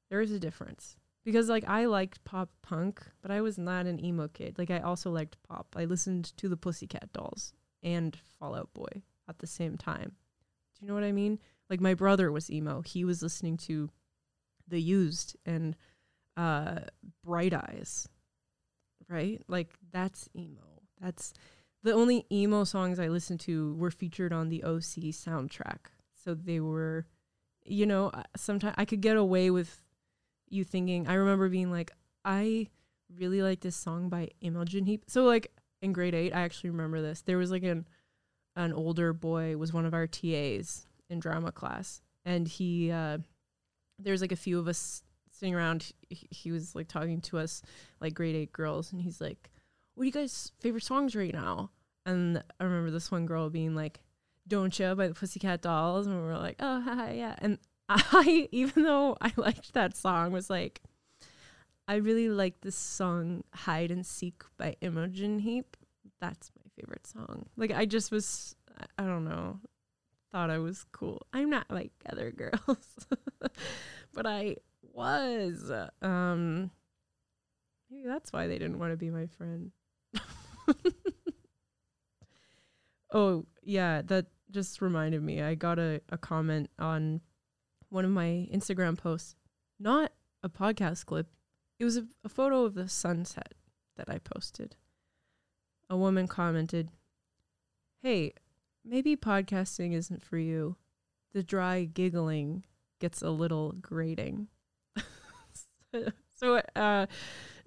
there 0.09 0.21
is 0.21 0.31
a 0.31 0.39
difference 0.39 0.97
because 1.25 1.49
like 1.49 1.67
I 1.67 1.85
liked 1.85 2.23
pop 2.23 2.49
punk, 2.61 3.01
but 3.21 3.31
I 3.31 3.41
was 3.41 3.57
not 3.57 3.85
an 3.85 4.03
emo 4.03 4.27
kid. 4.27 4.57
Like 4.57 4.71
I 4.71 4.79
also 4.79 5.11
liked 5.11 5.37
pop. 5.43 5.75
I 5.75 5.85
listened 5.85 6.37
to 6.37 6.47
the 6.47 6.57
Pussycat 6.57 7.11
Dolls 7.11 7.53
and 7.83 8.17
Fall 8.39 8.55
Out 8.55 8.73
Boy 8.73 9.03
at 9.27 9.39
the 9.39 9.47
same 9.47 9.77
time. 9.77 10.13
Do 10.73 10.85
you 10.85 10.87
know 10.87 10.93
what 10.93 11.03
I 11.03 11.11
mean? 11.11 11.39
Like 11.69 11.81
my 11.81 11.93
brother 11.93 12.31
was 12.31 12.51
emo. 12.51 12.81
He 12.81 13.03
was 13.03 13.21
listening 13.21 13.57
to 13.57 13.89
The 14.67 14.81
Used 14.81 15.35
and 15.45 15.75
uh 16.37 16.79
Bright 17.25 17.53
Eyes. 17.53 18.07
Right? 19.09 19.41
Like 19.47 19.73
that's 19.91 20.29
emo. 20.35 20.83
That's 21.01 21.33
the 21.83 21.93
only 21.93 22.25
emo 22.31 22.63
songs 22.63 22.99
I 22.99 23.07
listened 23.07 23.41
to 23.41 23.75
were 23.75 23.91
featured 23.91 24.31
on 24.31 24.49
the 24.49 24.63
OC 24.63 25.11
soundtrack 25.13 25.87
so 26.27 26.33
they 26.33 26.59
were 26.59 27.05
you 27.65 27.85
know 27.85 28.11
sometimes 28.35 28.75
i 28.77 28.83
could 28.83 28.99
get 28.99 29.15
away 29.15 29.49
with 29.49 29.81
you 30.49 30.63
thinking 30.63 31.07
i 31.07 31.13
remember 31.13 31.47
being 31.47 31.71
like 31.71 31.91
i 32.25 32.67
really 33.15 33.41
like 33.41 33.61
this 33.61 33.77
song 33.77 34.09
by 34.09 34.27
imogen 34.41 34.85
heap 34.85 35.03
so 35.07 35.23
like 35.23 35.51
in 35.81 35.93
grade 35.93 36.13
eight 36.13 36.33
i 36.33 36.41
actually 36.41 36.69
remember 36.69 37.01
this 37.01 37.21
there 37.21 37.37
was 37.37 37.49
like 37.49 37.63
an 37.63 37.87
an 38.57 38.73
older 38.73 39.13
boy 39.13 39.55
was 39.55 39.71
one 39.71 39.85
of 39.85 39.93
our 39.93 40.05
tas 40.05 40.85
in 41.09 41.19
drama 41.19 41.51
class 41.51 42.01
and 42.25 42.47
he 42.47 42.91
uh 42.91 43.17
there's 43.97 44.21
like 44.21 44.33
a 44.33 44.35
few 44.35 44.59
of 44.59 44.67
us 44.67 45.03
sitting 45.37 45.55
around 45.55 45.91
he, 46.09 46.27
he 46.29 46.51
was 46.51 46.75
like 46.75 46.87
talking 46.87 47.21
to 47.21 47.37
us 47.37 47.61
like 48.01 48.13
grade 48.13 48.35
eight 48.35 48.51
girls 48.51 48.91
and 48.91 49.01
he's 49.01 49.21
like 49.21 49.49
what 49.95 50.03
are 50.03 50.05
you 50.05 50.11
guys 50.11 50.51
favorite 50.59 50.83
songs 50.83 51.15
right 51.15 51.33
now 51.33 51.69
and 52.05 52.43
i 52.59 52.63
remember 52.63 52.91
this 52.91 53.11
one 53.11 53.25
girl 53.25 53.49
being 53.49 53.75
like 53.75 53.99
don't 54.47 54.77
You 54.79 54.95
by 54.95 55.07
the 55.07 55.13
Pussycat 55.13 55.61
Dolls, 55.61 56.07
and 56.07 56.15
we 56.15 56.21
were 56.25 56.37
like, 56.37 56.55
oh, 56.59 57.09
yeah. 57.11 57.35
And 57.39 57.57
I, 57.89 58.47
even 58.51 58.83
though 58.83 59.17
I 59.21 59.31
liked 59.35 59.73
that 59.73 59.95
song, 59.95 60.31
was 60.31 60.49
like, 60.49 60.81
I 61.87 61.95
really 61.95 62.29
like 62.29 62.61
this 62.61 62.75
song 62.75 63.43
Hide 63.53 63.91
and 63.91 64.05
Seek 64.05 64.43
by 64.57 64.75
Imogen 64.81 65.39
Heap. 65.39 65.77
That's 66.19 66.51
my 66.57 66.69
favorite 66.75 67.07
song. 67.07 67.45
Like, 67.55 67.71
I 67.71 67.85
just 67.85 68.11
was, 68.11 68.55
I 68.97 69.03
don't 69.03 69.25
know, 69.25 69.59
thought 70.31 70.49
I 70.49 70.57
was 70.57 70.85
cool. 70.91 71.21
I'm 71.33 71.49
not 71.49 71.69
like 71.69 71.91
other 72.11 72.31
girls, 72.37 73.07
but 74.13 74.25
I 74.25 74.57
was. 74.97 75.71
Um, 76.01 76.71
maybe 77.89 78.07
that's 78.07 78.33
why 78.33 78.47
they 78.47 78.57
didn't 78.57 78.79
want 78.79 78.91
to 78.91 78.97
be 78.97 79.11
my 79.11 79.27
friend. 79.27 79.71
oh, 83.13 83.45
yeah, 83.63 84.01
that 84.01 84.25
just 84.51 84.81
reminded 84.81 85.21
me. 85.21 85.41
I 85.41 85.55
got 85.55 85.77
a, 85.77 86.01
a 86.09 86.17
comment 86.17 86.69
on 86.79 87.21
one 87.89 88.05
of 88.05 88.11
my 88.11 88.49
Instagram 88.51 88.97
posts, 88.97 89.35
not 89.79 90.11
a 90.43 90.49
podcast 90.49 91.05
clip. 91.05 91.27
It 91.79 91.85
was 91.85 91.97
a, 91.97 92.07
a 92.25 92.29
photo 92.29 92.65
of 92.65 92.73
the 92.73 92.89
sunset 92.89 93.53
that 93.97 94.09
I 94.09 94.17
posted. 94.17 94.75
A 95.89 95.95
woman 95.95 96.27
commented, 96.27 96.89
Hey, 98.01 98.33
maybe 98.83 99.15
podcasting 99.15 99.93
isn't 99.93 100.23
for 100.23 100.37
you. 100.37 100.75
The 101.33 101.43
dry 101.43 101.85
giggling 101.85 102.65
gets 102.99 103.21
a 103.21 103.29
little 103.29 103.73
grating. 103.73 104.47
so 106.33 106.61
uh, 106.75 107.05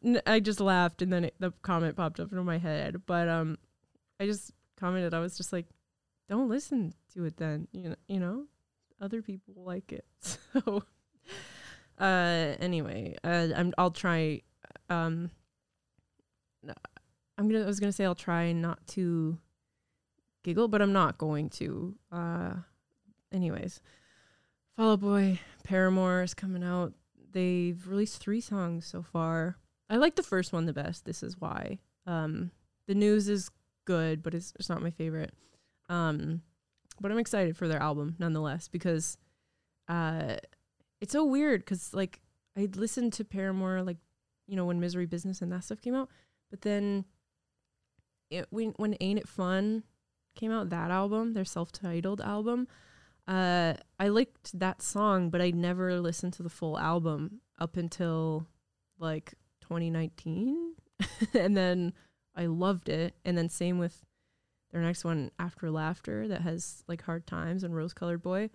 n- 0.05 0.23
I 0.27 0.41
just 0.41 0.61
laughed 0.61 1.03
and 1.03 1.13
then 1.13 1.25
it, 1.25 1.35
the 1.39 1.53
comment 1.63 1.97
popped 1.97 2.21
up 2.21 2.33
in 2.33 2.45
my 2.45 2.59
head. 2.59 3.03
But 3.07 3.29
um, 3.29 3.59
I 4.19 4.27
just 4.27 4.53
commented, 4.79 5.15
I 5.15 5.21
was 5.21 5.37
just 5.37 5.53
like, 5.53 5.67
don't 6.29 6.49
listen 6.49 6.95
to 7.15 7.25
it 7.25 7.37
then. 7.37 7.69
You 7.73 7.91
know, 7.91 7.97
you 8.09 8.21
know, 8.21 8.45
other 9.01 9.23
people 9.23 9.55
like 9.65 9.93
it. 9.93 10.05
So, 10.53 10.83
uh, 11.99 12.57
anyway, 12.61 13.15
uh, 13.23 13.49
I'm 13.55 13.73
I'll 13.79 13.93
try. 13.93 14.41
Um, 14.89 15.31
I'm 17.39 17.49
gonna. 17.49 17.63
I 17.63 17.67
was 17.67 17.79
gonna 17.79 17.93
say 17.93 18.05
I'll 18.05 18.15
try 18.15 18.53
not 18.53 18.85
to 18.89 19.39
giggle, 20.43 20.67
but 20.67 20.83
I'm 20.83 20.93
not 20.93 21.19
going 21.19 21.51
to. 21.51 21.95
Uh, 22.11 22.55
anyways, 23.33 23.81
Fall 24.77 24.93
Out 24.93 25.01
Boy, 25.01 25.41
Paramore 25.63 26.23
is 26.23 26.35
coming 26.35 26.65
out. 26.65 26.95
They've 27.33 27.87
released 27.87 28.21
three 28.21 28.41
songs 28.41 28.87
so 28.87 29.03
far. 29.03 29.57
I 29.89 29.97
like 29.97 30.17
the 30.17 30.23
first 30.23 30.53
one 30.53 30.67
the 30.67 30.73
best. 30.73 31.05
This 31.05 31.23
is 31.23 31.41
why. 31.41 31.79
Um, 32.07 32.51
the 32.87 32.95
news 32.95 33.29
is 33.29 33.51
good, 33.85 34.23
but 34.23 34.35
it's, 34.35 34.53
it's 34.59 34.69
not 34.69 34.83
my 34.83 34.91
favorite. 34.91 35.33
Um, 35.89 36.43
but 37.01 37.11
I'm 37.11 37.19
excited 37.19 37.57
for 37.57 37.67
their 37.67 37.81
album 37.81 38.17
nonetheless 38.19 38.69
because 38.69 39.17
uh, 39.89 40.37
it's 41.01 41.13
so 41.13 41.25
weird 41.25 41.63
because 41.63 41.95
like 41.95 42.21
I 42.57 42.69
listened 42.75 43.13
to 43.15 43.25
Paramore 43.25 43.83
like 43.83 43.97
you 44.47 44.57
know 44.57 44.65
when 44.65 44.81
Misery 44.81 45.07
Business 45.07 45.43
and 45.43 45.51
that 45.53 45.65
stuff 45.65 45.81
came 45.81 45.95
out, 45.95 46.11
but 46.51 46.61
then 46.61 47.05
it, 48.31 48.47
when 48.51 48.75
when 48.77 48.97
Ain't 49.01 49.19
It 49.19 49.29
Fun 49.29 49.83
came 50.37 50.53
out, 50.53 50.71
that 50.71 50.91
album, 50.91 51.33
their 51.33 51.45
self-titled 51.45 52.21
album, 52.21 52.69
uh, 53.29 53.75
I 53.99 54.09
liked 54.09 54.59
that 54.59 54.83
song, 54.83 55.31
but 55.31 55.41
I 55.41 55.51
never 55.51 56.01
listened 56.01 56.33
to 56.35 56.43
the 56.43 56.49
full 56.49 56.79
album 56.79 57.41
up 57.59 57.77
until 57.77 58.47
like 58.99 59.35
2019, 59.63 60.75
and 61.35 61.57
then 61.57 61.93
I 62.35 62.47
loved 62.47 62.89
it, 62.89 63.15
and 63.25 63.37
then 63.37 63.49
same 63.49 63.79
with 63.79 64.05
their 64.73 64.83
next 64.83 65.05
one, 65.05 65.31
After 65.39 65.71
Laughter, 65.71 66.29
that 66.29 66.43
has 66.43 66.85
like 66.87 67.03
Hard 67.03 67.27
Times 67.27 67.65
and 67.65 67.75
Rose 67.75 67.93
Colored 67.93 68.23
Boy. 68.23 68.51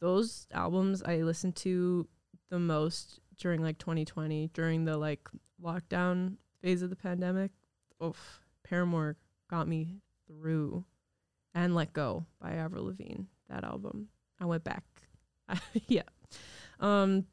Those 0.00 0.46
albums 0.52 1.02
I 1.02 1.18
listened 1.18 1.56
to 1.56 2.08
the 2.50 2.58
most 2.58 3.20
during 3.38 3.62
like 3.62 3.78
2020, 3.78 4.50
during 4.54 4.84
the 4.84 4.96
like 4.96 5.28
lockdown 5.62 6.36
phase 6.60 6.82
of 6.82 6.90
the 6.90 6.96
pandemic. 6.96 7.50
Oof, 8.02 8.40
Paramore 8.64 9.16
got 9.50 9.68
me 9.68 9.98
through. 10.26 10.84
And 11.54 11.74
Let 11.74 11.92
Go 11.92 12.24
by 12.40 12.52
Avril 12.52 12.86
Lavigne, 12.86 13.24
that 13.52 13.64
album. 13.64 14.08
I 14.40 14.46
went 14.46 14.64
back. 14.64 14.84
yeah. 15.86 16.02
Um 16.80 17.26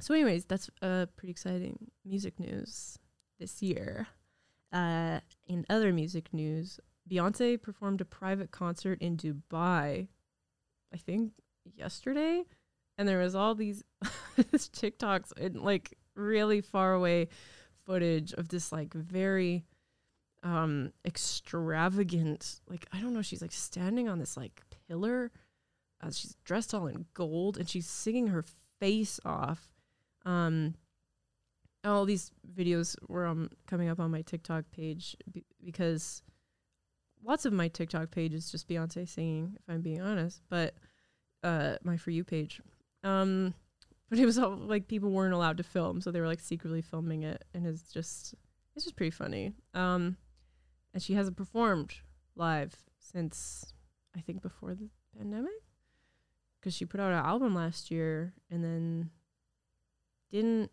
so, 0.00 0.14
anyways, 0.14 0.44
that's 0.44 0.68
uh, 0.82 1.06
pretty 1.16 1.30
exciting 1.30 1.90
music 2.04 2.38
news 2.38 2.98
this 3.38 3.62
year. 3.62 4.06
Uh, 4.72 5.20
in 5.46 5.64
other 5.70 5.92
music 5.92 6.34
news, 6.34 6.78
Beyonce 7.10 7.60
performed 7.60 8.00
a 8.00 8.04
private 8.04 8.50
concert 8.50 9.00
in 9.00 9.16
Dubai, 9.16 10.08
I 10.92 10.96
think 10.98 11.32
yesterday, 11.74 12.44
and 12.98 13.08
there 13.08 13.18
was 13.18 13.34
all 13.34 13.54
these 13.54 13.84
TikToks 14.38 15.32
and 15.38 15.62
like 15.62 15.96
really 16.14 16.60
far 16.60 16.92
away 16.94 17.28
footage 17.84 18.32
of 18.32 18.48
this 18.48 18.72
like 18.72 18.92
very 18.92 19.64
um 20.42 20.92
extravagant 21.04 22.60
like 22.68 22.86
I 22.92 23.00
don't 23.00 23.14
know 23.14 23.22
she's 23.22 23.42
like 23.42 23.52
standing 23.52 24.08
on 24.08 24.18
this 24.18 24.36
like 24.36 24.62
pillar 24.88 25.30
uh, 26.02 26.10
she's 26.10 26.36
dressed 26.44 26.74
all 26.74 26.86
in 26.86 27.06
gold 27.14 27.56
and 27.56 27.68
she's 27.68 27.86
singing 27.86 28.28
her 28.28 28.44
face 28.78 29.18
off 29.24 29.72
um 30.24 30.74
all 31.86 32.04
these 32.04 32.30
videos 32.56 32.96
were 33.08 33.26
um, 33.26 33.50
coming 33.66 33.88
up 33.88 34.00
on 34.00 34.10
my 34.10 34.22
TikTok 34.22 34.64
page 34.70 35.16
because 35.64 36.22
lots 37.24 37.44
of 37.44 37.52
my 37.52 37.68
TikTok 37.68 38.10
page 38.10 38.34
is 38.34 38.50
just 38.50 38.68
Beyonce 38.68 39.08
singing, 39.08 39.56
if 39.56 39.62
I'm 39.68 39.82
being 39.82 40.00
honest. 40.00 40.42
But 40.48 40.74
uh, 41.42 41.76
my 41.82 41.96
for 41.96 42.10
you 42.10 42.24
page, 42.24 42.60
um, 43.04 43.54
but 44.08 44.18
it 44.18 44.26
was 44.26 44.38
all 44.38 44.56
like 44.56 44.88
people 44.88 45.10
weren't 45.10 45.34
allowed 45.34 45.58
to 45.58 45.62
film, 45.62 46.00
so 46.00 46.10
they 46.10 46.20
were 46.20 46.26
like 46.26 46.40
secretly 46.40 46.82
filming 46.82 47.22
it, 47.22 47.44
and 47.54 47.66
it's 47.66 47.92
just 47.92 48.34
it's 48.74 48.84
just 48.84 48.96
pretty 48.96 49.10
funny. 49.10 49.52
Um, 49.74 50.16
and 50.92 51.02
she 51.02 51.14
hasn't 51.14 51.36
performed 51.36 51.94
live 52.34 52.74
since 52.98 53.72
I 54.16 54.20
think 54.20 54.42
before 54.42 54.74
the 54.74 54.88
pandemic, 55.16 55.52
because 56.60 56.74
she 56.74 56.84
put 56.84 57.00
out 57.00 57.12
an 57.12 57.24
album 57.24 57.54
last 57.54 57.90
year 57.90 58.34
and 58.50 58.64
then 58.64 59.10
didn't 60.30 60.70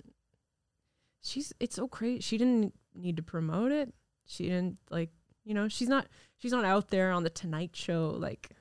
she's 1.21 1.53
it's 1.59 1.75
so 1.75 1.87
crazy. 1.87 2.21
She 2.21 2.37
didn't 2.37 2.73
need 2.95 3.17
to 3.17 3.23
promote 3.23 3.71
it. 3.71 3.93
She 4.25 4.45
didn't 4.45 4.77
like 4.89 5.09
you 5.43 5.53
know 5.53 5.67
she's 5.67 5.89
not 5.89 6.07
she's 6.37 6.51
not 6.51 6.65
out 6.65 6.89
there 6.89 7.11
on 7.11 7.23
the 7.23 7.29
Tonight 7.29 7.75
Show 7.75 8.15
like 8.17 8.55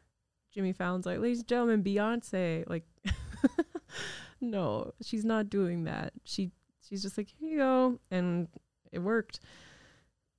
Jimmy 0.52 0.72
Fallon's 0.72 1.06
like, 1.06 1.18
ladies 1.18 1.38
and 1.38 1.48
gentlemen, 1.48 1.82
Beyonce. 1.82 2.68
Like, 2.68 2.84
no, 4.40 4.92
she's 5.02 5.24
not 5.24 5.48
doing 5.48 5.84
that. 5.84 6.12
She 6.24 6.50
she's 6.86 7.02
just 7.02 7.16
like, 7.16 7.28
here 7.38 7.50
you 7.50 7.56
go, 7.58 7.98
and 8.10 8.48
it 8.92 8.98
worked, 8.98 9.40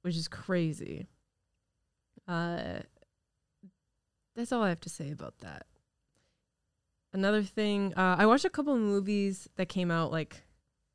which 0.04 0.16
is 0.16 0.28
crazy. 0.28 1.08
Uh, 2.28 2.80
that's 4.36 4.52
all 4.52 4.64
I 4.64 4.70
have 4.70 4.82
to 4.82 4.90
say 4.90 5.12
about 5.12 5.40
that. 5.40 5.66
Another 7.14 7.44
thing, 7.44 7.94
uh, 7.96 8.16
I 8.18 8.26
watched 8.26 8.46
a 8.46 8.50
couple 8.50 8.74
of 8.74 8.80
movies 8.80 9.48
that 9.56 9.70
came 9.70 9.92
out 9.92 10.12
like 10.12 10.44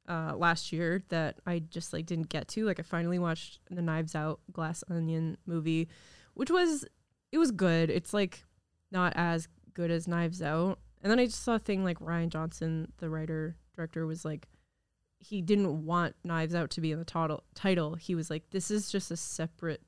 uh, 0.08 0.34
last 0.36 0.72
year 0.72 1.02
that 1.10 1.36
I 1.46 1.60
just 1.60 1.92
like 1.92 2.06
didn't 2.06 2.28
get 2.28 2.48
to. 2.48 2.64
Like 2.64 2.80
I 2.80 2.82
finally 2.82 3.18
watched 3.18 3.60
the 3.70 3.82
Knives 3.82 4.14
Out 4.14 4.40
Glass 4.52 4.82
Onion 4.90 5.36
movie, 5.46 5.88
which 6.34 6.50
was 6.50 6.84
it 7.30 7.38
was 7.38 7.52
good. 7.52 7.90
It's 7.90 8.12
like 8.12 8.44
not 8.90 9.12
as 9.14 9.48
good 9.74 9.90
as 9.90 10.08
Knives 10.08 10.42
Out. 10.42 10.78
And 11.02 11.10
then 11.10 11.20
I 11.20 11.26
just 11.26 11.42
saw 11.42 11.54
a 11.54 11.60
thing 11.60 11.84
like 11.84 12.00
Rian 12.00 12.30
Johnson, 12.30 12.92
the 12.98 13.10
writer 13.10 13.56
director, 13.76 14.06
was 14.06 14.24
like 14.24 14.48
he 15.20 15.42
didn't 15.42 15.84
want 15.84 16.16
Knives 16.24 16.54
Out 16.54 16.70
to 16.70 16.80
be 16.80 16.90
in 16.90 16.98
the 16.98 17.04
title. 17.04 17.44
Title. 17.54 17.94
He 17.94 18.14
was 18.14 18.30
like, 18.30 18.50
this 18.50 18.70
is 18.70 18.90
just 18.90 19.10
a 19.10 19.16
separate 19.16 19.82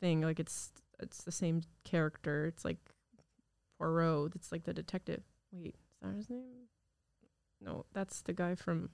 thing. 0.00 0.20
Like 0.20 0.40
it's 0.40 0.72
it's 1.00 1.22
the 1.24 1.32
same 1.32 1.62
character. 1.84 2.46
It's 2.46 2.64
like 2.64 2.78
Poirot. 3.78 4.34
It's 4.34 4.52
like 4.52 4.64
the 4.64 4.74
detective. 4.74 5.22
Wait, 5.52 5.74
is 5.74 6.00
that 6.02 6.16
his 6.16 6.30
name? 6.30 6.68
No, 7.60 7.86
that's 7.92 8.22
the 8.22 8.32
guy 8.32 8.54
from 8.54 8.90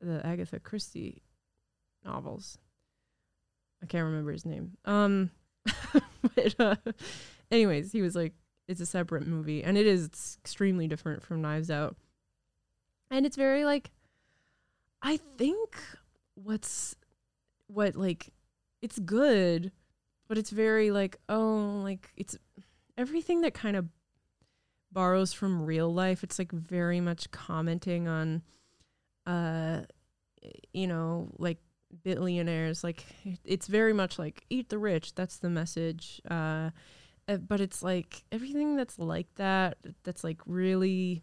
the 0.00 0.24
Agatha 0.24 0.58
Christie 0.58 1.22
novels. 2.04 2.58
I 3.82 3.86
can't 3.86 4.04
remember 4.04 4.32
his 4.32 4.44
name. 4.44 4.76
Um, 4.84 5.30
but 6.34 6.54
uh, 6.58 6.76
anyways, 7.50 7.92
he 7.92 8.02
was 8.02 8.16
like, 8.16 8.32
it's 8.66 8.80
a 8.80 8.86
separate 8.86 9.26
movie, 9.26 9.62
and 9.64 9.78
it 9.78 9.86
is 9.86 10.04
it's 10.04 10.36
extremely 10.42 10.88
different 10.88 11.22
from 11.22 11.40
Knives 11.40 11.70
Out, 11.70 11.96
and 13.10 13.24
it's 13.24 13.36
very 13.36 13.64
like, 13.64 13.90
I 15.00 15.18
think 15.38 15.76
what's 16.34 16.94
what 17.68 17.96
like, 17.96 18.30
it's 18.82 18.98
good, 18.98 19.72
but 20.28 20.38
it's 20.38 20.50
very 20.50 20.90
like, 20.90 21.18
oh, 21.28 21.80
like 21.82 22.10
it's 22.16 22.36
everything 22.96 23.40
that 23.42 23.54
kind 23.54 23.76
of 23.76 23.86
borrows 24.92 25.32
from 25.32 25.64
real 25.64 25.92
life. 25.92 26.22
It's 26.22 26.38
like 26.38 26.52
very 26.52 27.00
much 27.00 27.30
commenting 27.30 28.08
on 28.08 28.42
uh 29.26 29.82
you 30.72 30.86
know 30.86 31.28
like 31.38 31.58
billionaires 32.02 32.82
like 32.82 33.04
it's 33.44 33.66
very 33.66 33.92
much 33.92 34.18
like 34.18 34.44
eat 34.50 34.68
the 34.68 34.78
rich 34.78 35.14
that's 35.14 35.38
the 35.38 35.50
message 35.50 36.20
uh, 36.30 36.70
uh 37.28 37.36
but 37.36 37.60
it's 37.60 37.82
like 37.82 38.24
everything 38.32 38.76
that's 38.76 38.98
like 38.98 39.26
that 39.36 39.76
that's 40.04 40.24
like 40.24 40.40
really 40.46 41.22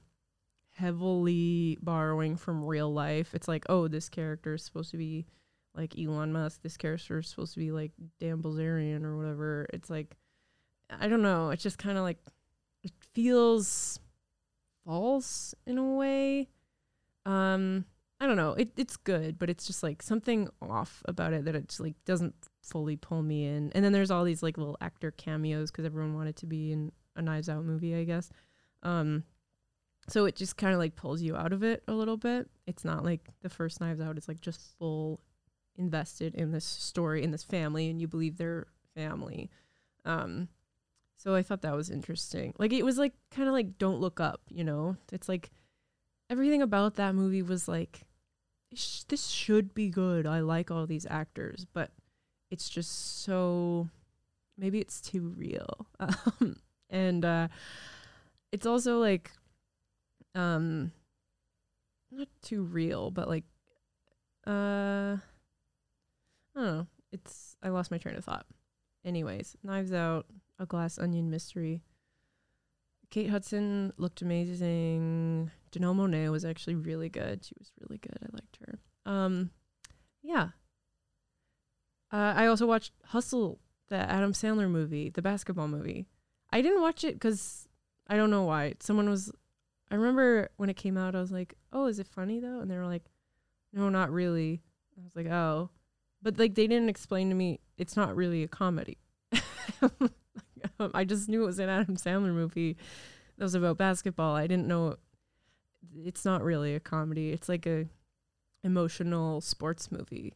heavily 0.73 1.77
borrowing 1.81 2.35
from 2.35 2.63
real 2.63 2.91
life 2.91 3.33
it's 3.33 3.47
like 3.47 3.65
oh 3.69 3.87
this 3.87 4.09
character 4.09 4.55
is 4.55 4.63
supposed 4.63 4.91
to 4.91 4.97
be 4.97 5.25
like 5.75 5.97
Elon 5.97 6.31
Musk 6.31 6.61
this 6.61 6.77
character 6.77 7.19
is 7.19 7.27
supposed 7.27 7.53
to 7.53 7.59
be 7.59 7.71
like 7.71 7.91
Dan 8.19 8.41
Bilzerian 8.41 9.03
or 9.03 9.17
whatever 9.17 9.67
it's 9.73 9.89
like 9.89 10.15
I 10.89 11.07
don't 11.07 11.21
know 11.21 11.49
it's 11.49 11.63
just 11.63 11.77
kind 11.77 11.97
of 11.97 12.03
like 12.03 12.19
it 12.83 12.91
feels 13.13 13.99
false 14.85 15.55
in 15.65 15.77
a 15.77 15.95
way 15.95 16.47
um 17.25 17.85
I 18.19 18.27
don't 18.27 18.37
know. 18.37 18.53
It 18.53 18.71
it's 18.77 18.95
good, 18.95 19.37
but 19.37 19.49
it's 19.49 19.67
just 19.67 19.83
like 19.83 20.01
something 20.01 20.47
off 20.61 21.03
about 21.05 21.33
it 21.33 21.45
that 21.45 21.55
it 21.55 21.67
just 21.67 21.81
like 21.81 21.95
doesn't 22.05 22.33
fully 22.61 22.95
pull 22.95 23.21
me 23.21 23.45
in. 23.45 23.71
And 23.73 23.83
then 23.83 23.91
there's 23.91 24.11
all 24.11 24.23
these 24.23 24.41
like 24.41 24.57
little 24.57 24.77
actor 24.79 25.11
cameos 25.11 25.69
because 25.69 25.85
everyone 25.85 26.15
wanted 26.15 26.37
to 26.37 26.45
be 26.45 26.71
in 26.71 26.91
a 27.15 27.21
Knives 27.21 27.49
Out 27.49 27.65
movie, 27.65 27.93
I 27.93 28.05
guess. 28.05 28.29
Um, 28.83 29.23
so 30.07 30.25
it 30.25 30.35
just 30.35 30.55
kind 30.55 30.73
of 30.73 30.79
like 30.79 30.95
pulls 30.95 31.21
you 31.21 31.35
out 31.35 31.51
of 31.51 31.63
it 31.63 31.83
a 31.87 31.93
little 31.93 32.15
bit. 32.15 32.49
It's 32.67 32.85
not 32.85 33.03
like 33.03 33.21
the 33.41 33.49
first 33.49 33.81
Knives 33.81 33.99
Out. 33.99 34.17
It's 34.17 34.29
like 34.29 34.39
just 34.39 34.77
full 34.79 35.19
invested 35.77 36.35
in 36.35 36.51
this 36.51 36.65
story 36.65 37.23
in 37.23 37.31
this 37.31 37.43
family, 37.43 37.89
and 37.89 37.99
you 38.01 38.07
believe 38.07 38.37
their 38.37 38.67
family. 38.95 39.49
Um, 40.05 40.49
so 41.17 41.35
I 41.35 41.41
thought 41.41 41.61
that 41.61 41.75
was 41.75 41.89
interesting. 41.89 42.53
Like 42.57 42.73
it 42.73 42.83
was 42.83 42.97
like 42.97 43.13
kind 43.31 43.47
of 43.47 43.53
like 43.53 43.77
Don't 43.77 43.99
Look 43.99 44.19
Up, 44.19 44.41
you 44.49 44.63
know. 44.63 44.97
It's 45.11 45.29
like 45.29 45.51
everything 46.29 46.61
about 46.61 46.95
that 46.95 47.15
movie 47.15 47.41
was 47.41 47.67
like 47.67 48.05
this 49.07 49.27
should 49.27 49.73
be 49.73 49.89
good. 49.89 50.27
I 50.27 50.41
like 50.41 50.69
all 50.69 50.85
these 50.85 51.07
actors, 51.09 51.65
but 51.73 51.91
it's 52.51 52.69
just 52.69 53.23
so 53.23 53.89
maybe 54.57 54.79
it's 54.79 55.01
too 55.01 55.33
real. 55.37 55.87
Um, 55.99 56.57
and 56.87 57.25
uh 57.25 57.47
it's 58.51 58.67
also 58.67 58.99
like 58.99 59.31
um 60.35 60.91
not 62.11 62.27
too 62.41 62.63
real, 62.63 63.11
but 63.11 63.27
like 63.27 63.45
uh 64.45 65.17
I. 66.55 66.87
It's 67.11 67.55
I 67.61 67.69
lost 67.69 67.91
my 67.91 67.97
train 67.97 68.15
of 68.15 68.25
thought. 68.25 68.45
Anyways, 69.03 69.55
Knives 69.63 69.93
Out, 69.93 70.25
A 70.59 70.65
Glass 70.65 70.97
Onion 70.97 71.29
Mystery. 71.29 71.83
Kate 73.11 73.29
Hudson 73.29 73.93
looked 73.97 74.21
amazing. 74.21 75.51
Janelle 75.71 75.95
Monáe 75.95 76.31
was 76.31 76.43
actually 76.43 76.75
really 76.75 77.09
good. 77.09 77.45
She 77.45 77.53
was 77.57 77.71
really 77.79 77.99
good. 77.99 78.17
I 78.21 78.27
liked 78.33 78.57
her. 78.65 78.79
Um, 79.05 79.51
yeah. 80.23 80.49
Uh, 82.11 82.33
I 82.35 82.47
also 82.47 82.65
watched 82.65 82.93
Hustle, 83.05 83.59
the 83.89 83.97
Adam 83.97 84.33
Sandler 84.33 84.69
movie, 84.69 85.09
the 85.09 85.21
basketball 85.21 85.67
movie. 85.67 86.07
I 86.51 86.61
didn't 86.61 86.81
watch 86.81 87.03
it 87.03 87.13
because 87.13 87.67
I 88.07 88.17
don't 88.17 88.31
know 88.31 88.43
why. 88.43 88.73
Someone 88.79 89.09
was. 89.09 89.31
I 89.91 89.95
remember 89.95 90.49
when 90.57 90.69
it 90.69 90.77
came 90.77 90.97
out, 90.97 91.15
I 91.15 91.21
was 91.21 91.31
like, 91.31 91.55
"Oh, 91.71 91.85
is 91.85 91.99
it 91.99 92.07
funny 92.07 92.39
though?" 92.39 92.59
And 92.59 92.69
they 92.71 92.77
were 92.77 92.87
like, 92.87 93.03
"No, 93.71 93.89
not 93.89 94.11
really." 94.11 94.61
I 94.97 95.03
was 95.03 95.15
like, 95.15 95.27
"Oh," 95.27 95.69
but 96.25 96.39
like 96.39 96.55
they 96.55 96.65
didn't 96.65 96.89
explain 96.89 97.29
to 97.29 97.35
me 97.35 97.59
it's 97.77 97.95
not 97.95 98.15
really 98.15 98.41
a 98.41 98.47
comedy. 98.47 98.97
I 100.93 101.03
just 101.05 101.29
knew 101.29 101.43
it 101.43 101.45
was 101.45 101.59
an 101.59 101.69
Adam 101.69 101.95
Sandler 101.97 102.33
movie 102.33 102.77
that 103.37 103.43
was 103.43 103.53
about 103.53 103.77
basketball. 103.77 104.35
I 104.35 104.47
didn't 104.47 104.67
know 104.67 104.95
it's 105.95 106.25
not 106.25 106.41
really 106.41 106.73
a 106.73 106.79
comedy. 106.79 107.29
It's 107.31 107.47
like 107.47 107.67
a 107.67 107.85
emotional 108.63 109.39
sports 109.39 109.91
movie. 109.91 110.33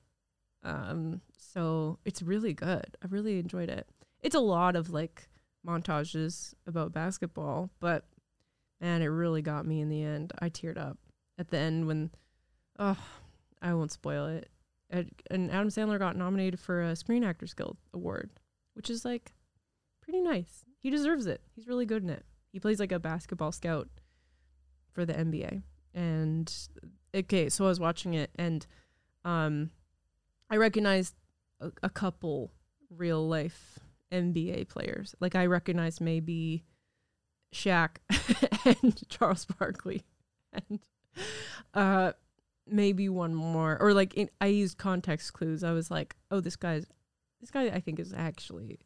Um, 0.64 1.22
so 1.36 1.98
it's 2.06 2.22
really 2.22 2.54
good. 2.54 2.96
I 3.04 3.08
really 3.10 3.40
enjoyed 3.40 3.70
it. 3.70 3.88
It's 4.22 4.36
a 4.36 4.40
lot 4.40 4.76
of 4.76 4.92
like 4.92 5.28
montages 5.68 6.54
about 6.68 6.94
basketball, 6.94 7.72
but 7.80 8.06
man, 8.80 9.02
it 9.02 9.08
really 9.08 9.42
got 9.42 9.66
me 9.66 9.82
in 9.82 9.90
the 9.90 10.04
end. 10.04 10.34
I 10.38 10.50
teared 10.50 10.78
up 10.78 11.00
at 11.40 11.50
the 11.50 11.58
end 11.58 11.88
when, 11.88 12.12
oh, 12.78 12.98
I 13.60 13.74
won't 13.74 13.92
spoil 13.92 14.28
it. 14.28 14.50
And 14.90 15.52
Adam 15.52 15.70
Sandler 15.70 16.00
got 16.00 16.16
nominated 16.16 16.60
for 16.60 16.82
a 16.82 16.96
Screen 16.96 17.24
Actors 17.24 17.54
Guild 17.54 17.78
award, 17.94 18.32
which 18.74 18.90
is 18.90 19.06
like 19.06 19.34
pretty 20.02 20.22
nice. 20.22 20.66
He 20.80 20.90
deserves 20.90 21.28
it. 21.28 21.42
He's 21.56 21.68
really 21.68 21.86
good 21.86 22.04
in 22.04 22.10
it. 22.10 22.26
He 22.52 22.60
plays 22.60 22.80
like 22.80 22.92
a 22.92 23.00
basketball 23.00 23.52
scout 23.52 23.88
for 24.92 25.06
the 25.06 25.14
NBA. 25.14 25.62
and 25.94 26.54
okay, 27.14 27.50
so 27.50 27.66
I 27.66 27.68
was 27.68 27.80
watching 27.80 28.14
it 28.14 28.32
and 28.36 28.66
um 29.26 29.72
I 30.50 30.58
recognized 30.58 31.16
a, 31.60 31.72
a 31.84 31.90
couple 31.90 32.52
real 32.90 33.28
life 33.28 33.78
NBA 34.12 34.70
players. 34.70 35.16
Like 35.20 35.36
I 35.36 35.46
recognized 35.46 36.02
maybe 36.02 36.64
Shaq 37.54 37.98
and 38.82 39.08
Charles 39.10 39.46
Barkley 39.46 40.04
and 40.54 40.80
uh 41.74 42.14
maybe 42.72 43.10
one 43.10 43.34
more 43.36 43.78
or 43.80 43.94
like 43.94 44.14
in, 44.16 44.30
I 44.42 44.48
used 44.48 44.78
context 44.78 45.34
clues. 45.34 45.64
I 45.64 45.72
was 45.72 45.90
like, 45.92 46.16
"Oh, 46.32 46.40
this 46.40 46.56
guy's 46.56 46.86
this 47.40 47.52
guy 47.52 47.66
I 47.66 47.80
think 47.80 48.00
is 48.00 48.14
actually 48.14 48.80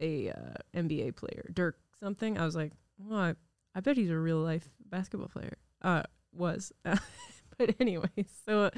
a 0.00 0.30
uh, 0.30 0.54
NBA 0.74 1.16
player, 1.16 1.50
Dirk 1.52 1.78
something." 1.98 2.38
I 2.38 2.44
was 2.44 2.56
like, 2.56 2.72
"Well, 2.98 3.18
I, 3.18 3.34
I 3.74 3.80
bet 3.80 3.96
he's 3.96 4.10
a 4.10 4.18
real 4.18 4.38
life 4.38 4.68
basketball 4.88 5.28
player." 5.28 5.56
Uh 5.82 6.02
was. 6.32 6.72
but 6.84 7.74
anyway, 7.80 8.26
so 8.46 8.70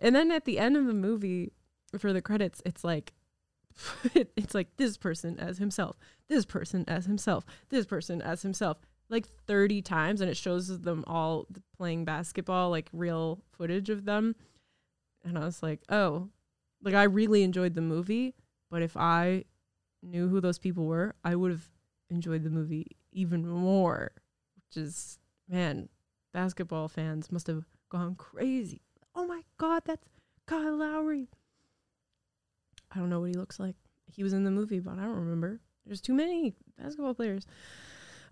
and 0.00 0.14
then 0.14 0.30
at 0.30 0.44
the 0.44 0.58
end 0.58 0.76
of 0.76 0.86
the 0.86 0.94
movie 0.94 1.52
for 1.98 2.12
the 2.12 2.22
credits, 2.22 2.62
it's 2.64 2.84
like 2.84 3.12
it's 4.14 4.54
like 4.54 4.76
this 4.76 4.96
person 4.96 5.38
as 5.38 5.58
himself, 5.58 5.96
this 6.28 6.44
person 6.44 6.84
as 6.88 7.06
himself, 7.06 7.44
this 7.68 7.86
person 7.86 8.20
as 8.22 8.42
himself, 8.42 8.78
like 9.10 9.26
30 9.46 9.82
times, 9.82 10.20
and 10.20 10.30
it 10.30 10.36
shows 10.36 10.80
them 10.80 11.04
all 11.06 11.46
playing 11.76 12.04
basketball, 12.04 12.70
like 12.70 12.88
real 12.92 13.42
footage 13.52 13.90
of 13.90 14.04
them. 14.04 14.36
And 15.24 15.36
I 15.36 15.44
was 15.44 15.62
like, 15.62 15.80
oh, 15.88 16.28
like 16.82 16.94
I 16.94 17.04
really 17.04 17.42
enjoyed 17.42 17.74
the 17.74 17.80
movie, 17.80 18.34
but 18.70 18.82
if 18.82 18.96
I 18.96 19.44
knew 20.02 20.28
who 20.28 20.40
those 20.40 20.58
people 20.58 20.86
were, 20.86 21.14
I 21.24 21.34
would 21.34 21.50
have 21.50 21.68
enjoyed 22.08 22.42
the 22.42 22.50
movie 22.50 22.86
even 23.12 23.46
more. 23.46 24.12
Which 24.54 24.82
is, 24.82 25.18
man, 25.48 25.88
basketball 26.32 26.88
fans 26.88 27.30
must 27.30 27.46
have 27.48 27.64
gone 27.90 28.14
crazy. 28.14 28.82
Oh 29.14 29.26
my 29.26 29.42
God, 29.58 29.82
that's 29.84 30.06
Kyle 30.46 30.76
Lowry. 30.76 31.28
I 32.92 32.98
don't 32.98 33.10
know 33.10 33.20
what 33.20 33.30
he 33.30 33.34
looks 33.34 33.60
like. 33.60 33.76
He 34.06 34.22
was 34.22 34.32
in 34.32 34.44
the 34.44 34.50
movie, 34.50 34.80
but 34.80 34.98
I 34.98 35.02
don't 35.02 35.16
remember. 35.16 35.60
There's 35.86 36.00
too 36.00 36.14
many 36.14 36.54
basketball 36.78 37.14
players. 37.14 37.46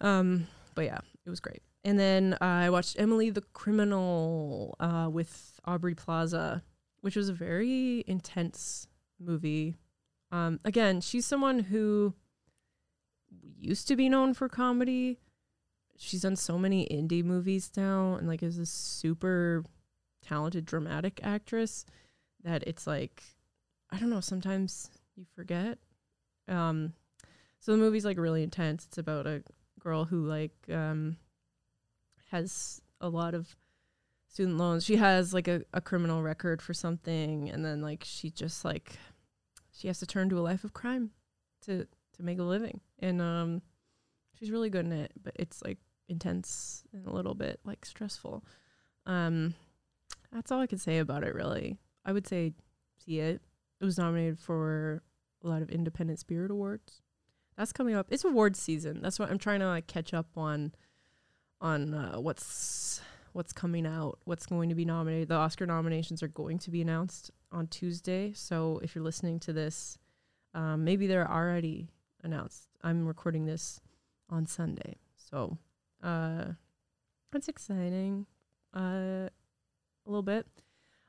Um, 0.00 0.46
but 0.78 0.84
yeah, 0.84 1.00
it 1.26 1.28
was 1.28 1.40
great. 1.40 1.60
And 1.82 1.98
then 1.98 2.34
uh, 2.34 2.44
I 2.44 2.70
watched 2.70 3.00
Emily 3.00 3.30
the 3.30 3.40
Criminal 3.52 4.76
uh, 4.78 5.08
with 5.10 5.58
Aubrey 5.64 5.96
Plaza, 5.96 6.62
which 7.00 7.16
was 7.16 7.28
a 7.28 7.32
very 7.32 8.04
intense 8.06 8.86
movie. 9.18 9.74
Um, 10.30 10.60
again, 10.64 11.00
she's 11.00 11.26
someone 11.26 11.58
who 11.58 12.14
used 13.58 13.88
to 13.88 13.96
be 13.96 14.08
known 14.08 14.34
for 14.34 14.48
comedy. 14.48 15.18
She's 15.96 16.22
done 16.22 16.36
so 16.36 16.56
many 16.56 16.86
indie 16.86 17.24
movies 17.24 17.72
now 17.76 18.14
and 18.14 18.28
like 18.28 18.44
is 18.44 18.58
a 18.58 18.64
super 18.64 19.64
talented 20.22 20.64
dramatic 20.64 21.18
actress 21.24 21.86
that 22.44 22.62
it's 22.68 22.86
like 22.86 23.24
I 23.90 23.98
don't 23.98 24.10
know, 24.10 24.20
sometimes 24.20 24.90
you 25.16 25.26
forget. 25.34 25.78
Um 26.46 26.92
so 27.58 27.72
the 27.72 27.78
movie's 27.78 28.04
like 28.04 28.16
really 28.16 28.44
intense. 28.44 28.84
It's 28.86 28.98
about 28.98 29.26
a 29.26 29.42
girl 29.78 30.04
who 30.04 30.26
like 30.26 30.52
um 30.72 31.16
has 32.30 32.80
a 33.00 33.08
lot 33.08 33.34
of 33.34 33.56
student 34.28 34.58
loans. 34.58 34.84
She 34.84 34.96
has 34.96 35.32
like 35.32 35.48
a, 35.48 35.62
a 35.72 35.80
criminal 35.80 36.22
record 36.22 36.60
for 36.60 36.74
something 36.74 37.48
and 37.48 37.64
then 37.64 37.80
like 37.80 38.04
she 38.04 38.30
just 38.30 38.64
like 38.64 38.98
she 39.70 39.88
has 39.88 39.98
to 40.00 40.06
turn 40.06 40.28
to 40.30 40.38
a 40.38 40.40
life 40.40 40.64
of 40.64 40.72
crime 40.72 41.10
to 41.62 41.86
to 42.16 42.22
make 42.22 42.38
a 42.38 42.42
living. 42.42 42.80
And 42.98 43.20
um 43.20 43.62
she's 44.38 44.50
really 44.50 44.70
good 44.70 44.86
in 44.86 44.92
it, 44.92 45.12
but 45.22 45.34
it's 45.36 45.62
like 45.62 45.78
intense 46.08 46.84
and 46.92 47.06
a 47.06 47.12
little 47.12 47.34
bit 47.34 47.60
like 47.64 47.84
stressful. 47.84 48.44
Um 49.06 49.54
that's 50.32 50.52
all 50.52 50.60
I 50.60 50.66
could 50.66 50.80
say 50.80 50.98
about 50.98 51.24
it 51.24 51.34
really. 51.34 51.78
I 52.04 52.12
would 52.12 52.26
say 52.26 52.52
see 53.04 53.20
it. 53.20 53.40
It 53.80 53.84
was 53.84 53.98
nominated 53.98 54.38
for 54.38 55.02
a 55.42 55.48
lot 55.48 55.62
of 55.62 55.70
independent 55.70 56.18
spirit 56.18 56.50
awards. 56.50 57.00
That's 57.58 57.72
coming 57.72 57.96
up. 57.96 58.06
It's 58.08 58.24
awards 58.24 58.60
season. 58.60 59.02
That's 59.02 59.18
what 59.18 59.30
I'm 59.30 59.38
trying 59.38 59.58
to 59.60 59.66
like 59.66 59.88
catch 59.88 60.14
up 60.14 60.28
on 60.36 60.72
on 61.60 61.92
uh, 61.92 62.20
what's 62.20 63.00
what's 63.32 63.52
coming 63.52 63.84
out, 63.84 64.20
what's 64.24 64.46
going 64.46 64.68
to 64.68 64.76
be 64.76 64.84
nominated. 64.84 65.28
The 65.28 65.34
Oscar 65.34 65.66
nominations 65.66 66.22
are 66.22 66.28
going 66.28 66.60
to 66.60 66.70
be 66.70 66.80
announced 66.80 67.32
on 67.50 67.66
Tuesday. 67.66 68.32
So 68.32 68.78
if 68.84 68.94
you're 68.94 69.02
listening 69.02 69.40
to 69.40 69.52
this, 69.52 69.98
um, 70.54 70.84
maybe 70.84 71.08
they're 71.08 71.28
already 71.28 71.90
announced. 72.22 72.68
I'm 72.84 73.04
recording 73.04 73.44
this 73.46 73.80
on 74.30 74.46
Sunday. 74.46 74.98
So 75.16 75.58
uh, 76.00 76.44
that's 77.32 77.48
exciting. 77.48 78.26
Uh, 78.72 79.26
a 79.26 80.06
little 80.06 80.22
bit. 80.22 80.46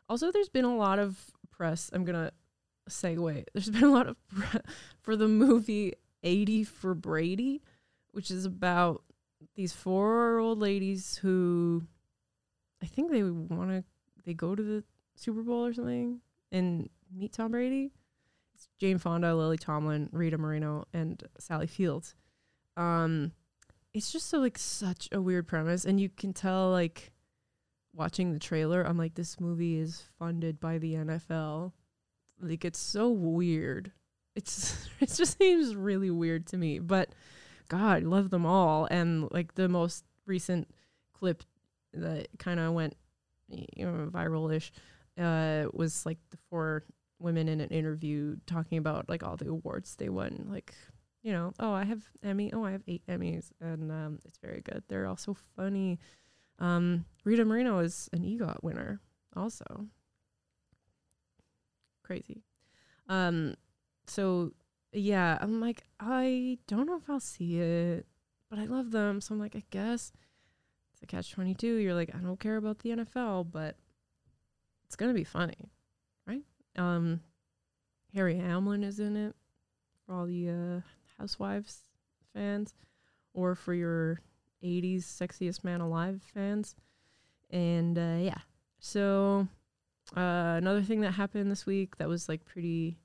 Also, 0.09 0.31
there's 0.31 0.49
been 0.49 0.65
a 0.65 0.75
lot 0.75 0.97
of 0.97 1.29
press. 1.51 1.91
I'm 1.93 2.05
gonna 2.05 2.31
segue. 2.89 3.45
There's 3.53 3.69
been 3.69 3.83
a 3.83 3.91
lot 3.91 4.07
of 4.07 4.17
press 4.35 4.63
for 4.99 5.15
the 5.15 5.27
movie 5.27 5.93
80 6.23 6.63
for 6.63 6.93
Brady, 6.93 7.61
which 8.11 8.31
is 8.31 8.45
about 8.45 9.03
these 9.55 9.73
four 9.73 10.39
old 10.39 10.59
ladies 10.59 11.17
who 11.17 11.83
I 12.81 12.85
think 12.85 13.11
they 13.11 13.23
want 13.23 13.71
to 13.71 13.83
they 14.25 14.33
go 14.33 14.55
to 14.55 14.61
the 14.63 14.83
Super 15.15 15.41
Bowl 15.41 15.65
or 15.65 15.73
something 15.73 16.21
and 16.51 16.89
meet 17.13 17.33
Tom 17.33 17.51
Brady. 17.51 17.91
It's 18.53 18.67
Jane 18.79 18.97
Fonda, 18.97 19.33
Lily 19.35 19.57
Tomlin, 19.57 20.09
Rita 20.11 20.37
Moreno, 20.37 20.85
and 20.93 21.23
Sally 21.39 21.67
Fields. 21.67 22.15
Um, 22.75 23.31
it's 23.93 24.11
just 24.11 24.27
so 24.27 24.39
like 24.39 24.57
such 24.57 25.09
a 25.11 25.21
weird 25.21 25.47
premise, 25.47 25.85
and 25.85 25.99
you 25.99 26.09
can 26.09 26.33
tell 26.33 26.69
like 26.69 27.11
watching 27.93 28.33
the 28.33 28.39
trailer, 28.39 28.83
I'm 28.83 28.97
like, 28.97 29.15
this 29.15 29.39
movie 29.39 29.77
is 29.77 30.03
funded 30.17 30.59
by 30.59 30.77
the 30.77 30.93
NFL. 30.93 31.73
Like 32.39 32.63
it's 32.63 32.79
so 32.79 33.09
weird. 33.09 33.91
It's 34.35 34.87
it 34.99 35.11
just 35.11 35.37
seems 35.37 35.75
really 35.75 36.11
weird 36.11 36.47
to 36.47 36.57
me. 36.57 36.79
But 36.79 37.09
God, 37.67 38.03
I 38.03 38.05
love 38.05 38.29
them 38.29 38.45
all. 38.45 38.87
And 38.89 39.29
like 39.31 39.55
the 39.55 39.69
most 39.69 40.03
recent 40.25 40.67
clip 41.13 41.43
that 41.93 42.27
kind 42.37 42.59
of 42.59 42.73
went 42.73 42.95
you 43.47 43.83
know 43.83 44.07
viral-ish 44.11 44.71
uh 45.19 45.67
was 45.73 46.05
like 46.05 46.19
the 46.29 46.37
four 46.51 46.83
women 47.17 47.49
in 47.49 47.59
an 47.61 47.69
interview 47.69 48.35
talking 48.45 48.77
about 48.77 49.09
like 49.09 49.23
all 49.23 49.35
the 49.35 49.49
awards 49.49 49.95
they 49.95 50.07
won 50.07 50.45
like 50.51 50.75
you 51.23 51.33
know 51.33 51.51
oh 51.59 51.73
i 51.73 51.83
have 51.83 52.03
emmy 52.21 52.53
oh 52.53 52.63
i 52.63 52.71
have 52.71 52.83
eight 52.87 53.01
emmys 53.07 53.49
and 53.59 53.91
um 53.91 54.19
it's 54.23 54.37
very 54.37 54.61
good 54.61 54.83
they're 54.87 55.07
also 55.07 55.35
funny 55.55 55.97
um, 56.59 57.05
Rita 57.23 57.45
Moreno 57.45 57.79
is 57.79 58.09
an 58.13 58.23
EGOT 58.23 58.61
winner, 58.61 58.99
also. 59.35 59.87
Crazy. 62.03 62.43
Um, 63.07 63.55
so 64.09 64.51
yeah, 64.91 65.37
I'm 65.41 65.61
like, 65.61 65.83
I 65.99 66.57
don't 66.67 66.85
know 66.85 66.97
if 66.97 67.09
I'll 67.09 67.19
see 67.19 67.59
it, 67.59 68.05
but 68.49 68.59
I 68.59 68.65
love 68.65 68.91
them, 68.91 69.21
so 69.21 69.33
I'm 69.33 69.39
like, 69.39 69.55
I 69.55 69.63
guess 69.69 70.11
it's 70.93 71.03
a 71.03 71.05
catch 71.05 71.31
twenty 71.31 71.53
two. 71.53 71.75
You're 71.75 71.93
like, 71.93 72.13
I 72.15 72.19
don't 72.19 72.39
care 72.39 72.57
about 72.57 72.79
the 72.79 72.89
NFL, 72.89 73.51
but 73.51 73.75
it's 74.85 74.95
gonna 74.95 75.13
be 75.13 75.23
funny, 75.23 75.71
right? 76.27 76.43
Um, 76.75 77.21
Harry 78.13 78.37
Hamlin 78.37 78.83
is 78.83 78.99
in 78.99 79.15
it 79.15 79.35
for 80.05 80.15
all 80.15 80.25
the 80.25 80.49
uh, 80.49 80.81
Housewives 81.19 81.81
fans, 82.33 82.73
or 83.33 83.55
for 83.55 83.73
your 83.73 84.21
80s 84.63 85.03
Sexiest 85.03 85.63
Man 85.63 85.81
Alive 85.81 86.21
fans. 86.33 86.75
And 87.49 87.97
uh, 87.97 88.17
yeah, 88.19 88.39
so 88.79 89.47
uh, 90.15 90.55
another 90.57 90.81
thing 90.81 91.01
that 91.01 91.11
happened 91.11 91.51
this 91.51 91.65
week 91.65 91.97
that 91.97 92.07
was 92.07 92.27
like 92.29 92.45
pretty 92.45 92.97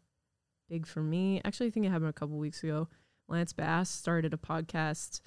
big 0.69 0.87
for 0.87 1.03
me. 1.03 1.41
Actually, 1.45 1.69
I 1.69 1.71
think 1.71 1.87
it 1.87 1.91
happened 1.91 2.11
a 2.11 2.15
couple 2.15 2.37
weeks 2.37 2.63
ago. 2.63 2.89
Lance 3.29 3.53
Bass 3.53 3.91
started 3.91 4.35
a 4.35 4.37
podcast 4.37 5.21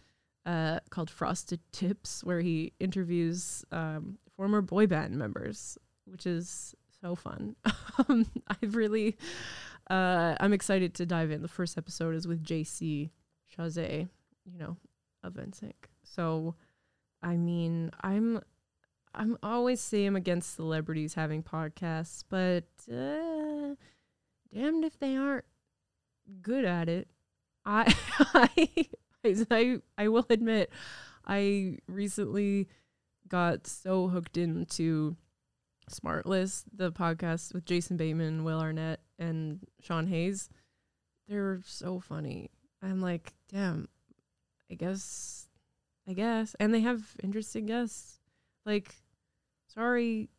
uh, 0.45 0.79
called 0.89 1.09
Frosted 1.09 1.59
Tips, 1.71 2.23
where 2.23 2.41
he 2.41 2.73
interviews 2.79 3.65
um, 3.71 4.17
former 4.35 4.61
boy 4.61 4.87
band 4.87 5.17
members, 5.17 5.77
which 6.05 6.25
is 6.25 6.75
so 7.01 7.15
fun. 7.15 7.55
um, 8.07 8.25
I've 8.47 8.75
really, 8.75 9.17
uh, 9.89 10.35
I'm 10.39 10.53
excited 10.53 10.93
to 10.95 11.05
dive 11.05 11.31
in. 11.31 11.41
The 11.41 11.47
first 11.47 11.77
episode 11.77 12.15
is 12.15 12.27
with 12.27 12.43
JC 12.43 13.09
Chasez, 13.55 14.07
you 14.45 14.59
know, 14.59 14.77
of 15.23 15.33
NSYNC. 15.33 15.73
So, 16.03 16.55
I 17.21 17.35
mean, 17.35 17.91
I'm 18.01 18.41
I'm 19.13 19.37
always 19.41 19.81
saying 19.81 20.15
against 20.15 20.55
celebrities 20.55 21.15
having 21.15 21.41
podcasts, 21.41 22.23
but 22.29 22.65
uh, 22.91 23.26
damned 24.57 24.83
if 24.83 24.97
they 24.99 25.15
aren't 25.15 25.45
good 26.41 26.65
at 26.65 26.89
it. 26.89 27.07
I 27.65 27.93
I 28.33 28.87
I 29.51 29.81
I 29.97 30.07
will 30.07 30.25
admit, 30.29 30.71
I 31.25 31.77
recently 31.87 32.67
got 33.27 33.67
so 33.67 34.07
hooked 34.07 34.37
into 34.37 35.15
Smartless, 35.91 36.63
the 36.73 36.91
podcast 36.91 37.53
with 37.53 37.65
Jason 37.65 37.97
Bateman, 37.97 38.43
Will 38.43 38.59
Arnett, 38.59 38.99
and 39.19 39.59
Sean 39.81 40.07
Hayes. 40.07 40.49
They're 41.27 41.61
so 41.65 41.99
funny. 41.99 42.49
I'm 42.81 43.01
like, 43.01 43.33
damn, 43.51 43.87
I 44.71 44.75
guess 44.75 45.47
I 46.07 46.13
guess. 46.13 46.55
And 46.59 46.73
they 46.73 46.81
have 46.81 47.15
interesting 47.21 47.65
guests. 47.65 48.19
Like 48.65 48.95
sorry, 49.67 50.29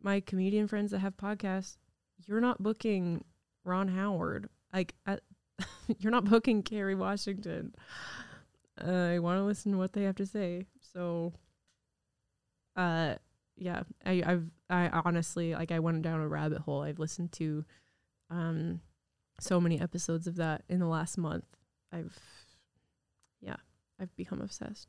my 0.00 0.20
comedian 0.20 0.66
friends 0.66 0.92
that 0.92 1.00
have 1.00 1.16
podcasts, 1.16 1.76
you're 2.26 2.40
not 2.40 2.62
booking 2.62 3.24
Ron 3.66 3.88
Howard. 3.88 4.48
Like, 4.72 4.94
at, 5.06 5.20
you're 5.98 6.12
not 6.12 6.24
booking 6.24 6.62
Kerry 6.62 6.94
Washington. 6.94 7.74
Uh, 8.82 9.10
I 9.14 9.18
want 9.18 9.38
to 9.38 9.44
listen 9.44 9.72
to 9.72 9.78
what 9.78 9.92
they 9.92 10.04
have 10.04 10.16
to 10.16 10.26
say. 10.26 10.66
So, 10.92 11.32
uh, 12.76 13.14
yeah, 13.56 13.82
I, 14.04 14.22
I've, 14.24 14.50
I 14.68 14.88
honestly, 15.04 15.54
like, 15.54 15.72
I 15.72 15.78
went 15.78 16.02
down 16.02 16.20
a 16.20 16.28
rabbit 16.28 16.58
hole. 16.58 16.82
I've 16.82 16.98
listened 16.98 17.32
to, 17.32 17.64
um, 18.30 18.80
so 19.40 19.60
many 19.60 19.80
episodes 19.80 20.26
of 20.26 20.36
that 20.36 20.62
in 20.68 20.78
the 20.78 20.86
last 20.86 21.18
month. 21.18 21.44
I've, 21.92 22.18
yeah, 23.40 23.56
I've 24.00 24.14
become 24.16 24.40
obsessed. 24.40 24.88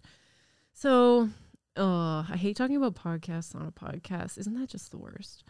So, 0.74 1.30
uh, 1.78 2.24
I 2.30 2.38
hate 2.38 2.58
talking 2.58 2.76
about 2.78 2.96
podcasts 2.96 3.56
on 3.56 3.66
a 3.68 3.72
podcast. 3.72 4.38
Isn't 4.38 4.60
that 4.60 4.70
just 4.70 4.92
the 4.92 4.98
worst? 4.98 5.44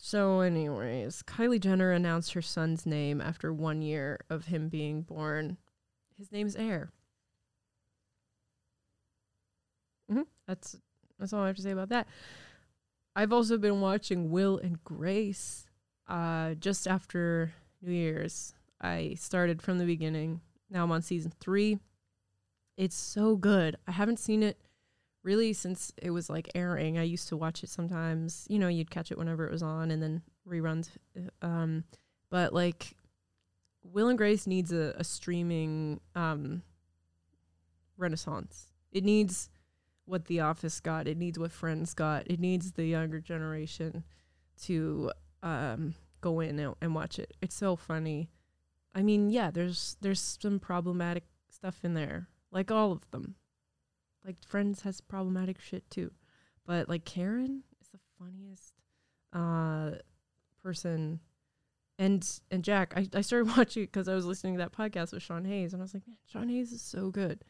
So, 0.00 0.40
anyways, 0.40 1.22
Kylie 1.22 1.60
Jenner 1.60 1.90
announced 1.90 2.34
her 2.34 2.42
son's 2.42 2.86
name 2.86 3.20
after 3.20 3.52
one 3.52 3.82
year 3.82 4.20
of 4.30 4.46
him 4.46 4.68
being 4.68 5.02
born. 5.02 5.56
His 6.16 6.30
name's 6.30 6.56
Aire. 6.56 6.90
Mm-hmm. 10.10 10.22
That's 10.46 10.76
that's 11.18 11.32
all 11.32 11.42
I 11.42 11.48
have 11.48 11.56
to 11.56 11.62
say 11.62 11.70
about 11.70 11.88
that. 11.88 12.06
I've 13.14 13.32
also 13.32 13.58
been 13.58 13.80
watching 13.80 14.30
Will 14.30 14.58
and 14.58 14.82
Grace. 14.84 15.66
Uh, 16.06 16.54
just 16.54 16.86
after 16.86 17.52
New 17.82 17.92
Year's, 17.92 18.54
I 18.80 19.16
started 19.18 19.60
from 19.60 19.78
the 19.78 19.86
beginning. 19.86 20.40
Now 20.70 20.84
I'm 20.84 20.92
on 20.92 21.02
season 21.02 21.32
three. 21.40 21.78
It's 22.76 22.94
so 22.94 23.34
good. 23.36 23.76
I 23.88 23.92
haven't 23.92 24.18
seen 24.18 24.42
it 24.42 24.58
really 25.26 25.52
since 25.52 25.92
it 26.00 26.10
was 26.10 26.30
like 26.30 26.48
airing. 26.54 26.96
I 26.98 27.02
used 27.02 27.28
to 27.28 27.36
watch 27.36 27.64
it 27.64 27.68
sometimes. 27.68 28.46
You 28.48 28.60
know, 28.60 28.68
you'd 28.68 28.90
catch 28.90 29.10
it 29.10 29.18
whenever 29.18 29.44
it 29.44 29.50
was 29.50 29.62
on, 29.62 29.90
and 29.90 30.00
then 30.00 30.22
reruns. 30.48 30.90
Um, 31.42 31.84
but 32.30 32.54
like, 32.54 32.96
Will 33.82 34.08
and 34.08 34.16
Grace 34.16 34.46
needs 34.46 34.72
a, 34.72 34.94
a 34.96 35.04
streaming 35.04 36.00
um 36.14 36.62
renaissance. 37.98 38.68
It 38.92 39.04
needs 39.04 39.50
what 40.04 40.26
The 40.26 40.40
Office 40.40 40.80
got. 40.80 41.08
It 41.08 41.18
needs 41.18 41.38
what 41.38 41.50
Friends 41.50 41.92
got. 41.92 42.30
It 42.30 42.38
needs 42.38 42.72
the 42.72 42.86
younger 42.86 43.18
generation 43.20 44.04
to 44.62 45.10
um, 45.42 45.94
go 46.20 46.38
in 46.40 46.58
and, 46.60 46.74
and 46.80 46.94
watch 46.94 47.18
it. 47.18 47.34
It's 47.42 47.56
so 47.56 47.74
funny. 47.74 48.30
I 48.94 49.02
mean, 49.02 49.30
yeah, 49.30 49.50
there's 49.50 49.96
there's 50.00 50.38
some 50.40 50.60
problematic 50.60 51.24
stuff 51.50 51.80
in 51.82 51.94
there, 51.94 52.28
like 52.52 52.70
all 52.70 52.92
of 52.92 53.10
them. 53.10 53.34
Like 54.26 54.36
Friends 54.44 54.82
has 54.82 55.00
problematic 55.00 55.60
shit 55.60 55.88
too, 55.88 56.10
but 56.66 56.88
like 56.88 57.04
Karen 57.04 57.62
is 57.80 57.88
the 57.88 57.98
funniest 58.18 58.74
uh, 59.32 60.02
person. 60.62 61.20
And 61.98 62.28
and 62.50 62.64
Jack, 62.64 62.92
I, 62.96 63.08
I 63.14 63.20
started 63.20 63.48
watching 63.56 63.84
it 63.84 63.92
because 63.92 64.08
I 64.08 64.14
was 64.14 64.26
listening 64.26 64.54
to 64.54 64.58
that 64.58 64.72
podcast 64.72 65.12
with 65.12 65.22
Sean 65.22 65.44
Hayes, 65.44 65.72
and 65.72 65.80
I 65.80 65.84
was 65.84 65.94
like, 65.94 66.06
man, 66.06 66.16
Sean 66.26 66.48
Hayes 66.48 66.72
is 66.72 66.82
so 66.82 67.10
good 67.10 67.44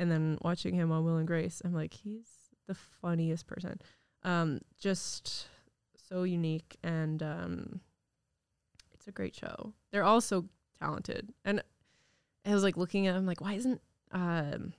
and 0.00 0.10
then 0.10 0.38
watching 0.40 0.74
him 0.74 0.90
on 0.90 1.04
Will 1.04 1.18
and 1.18 1.26
Grace, 1.26 1.60
I'm 1.62 1.74
like, 1.74 1.92
he's 1.92 2.26
the 2.66 2.74
funniest 2.74 3.46
person. 3.46 3.78
Um, 4.22 4.60
just 4.78 5.46
so 6.08 6.22
unique 6.22 6.78
and 6.82 7.22
um, 7.22 7.80
it's 8.94 9.06
a 9.06 9.12
great 9.12 9.34
show. 9.34 9.74
They're 9.92 10.02
all 10.02 10.22
so 10.22 10.46
talented. 10.80 11.34
And 11.44 11.62
I 12.46 12.54
was 12.54 12.62
like 12.62 12.78
looking 12.78 13.06
at 13.06 13.14
him 13.14 13.26
like, 13.26 13.42
why 13.42 13.52
isn't 13.52 13.82
um, 14.12 14.72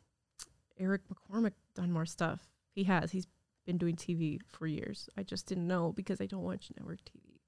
Eric 0.82 1.02
McCormack 1.08 1.54
done 1.76 1.92
more 1.92 2.06
stuff? 2.06 2.50
He 2.74 2.84
has. 2.86 3.12
He's 3.12 3.28
been 3.66 3.78
doing 3.78 3.96
TV 3.96 4.40
for 4.48 4.66
years. 4.68 5.08
I 5.18 5.24
just 5.24 5.46
didn't 5.46 5.68
know 5.68 5.94
because 5.94 6.20
I 6.20 6.26
don't 6.26 6.44
watch 6.44 6.72
network 6.78 7.00
TV. 7.06 7.40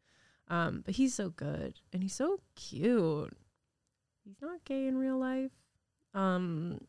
Um, 0.47 0.83
but 0.85 0.95
he's 0.95 1.15
so 1.15 1.29
good 1.29 1.79
and 1.91 2.03
he's 2.03 2.13
so 2.13 2.39
cute. 2.55 3.35
He's 4.23 4.41
not 4.41 4.63
gay 4.65 4.87
in 4.87 4.97
real 4.97 5.17
life. 5.17 5.51
Um, 6.13 6.79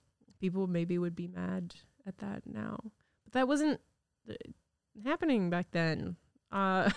people 0.40 0.66
maybe 0.66 0.98
would 0.98 1.16
be 1.16 1.28
mad 1.28 1.74
at 2.06 2.18
that 2.18 2.42
now. 2.46 2.78
But 3.24 3.32
that 3.32 3.48
wasn't 3.48 3.80
happening 5.04 5.50
back 5.50 5.68
then. 5.70 6.16
Uh, 6.52 6.90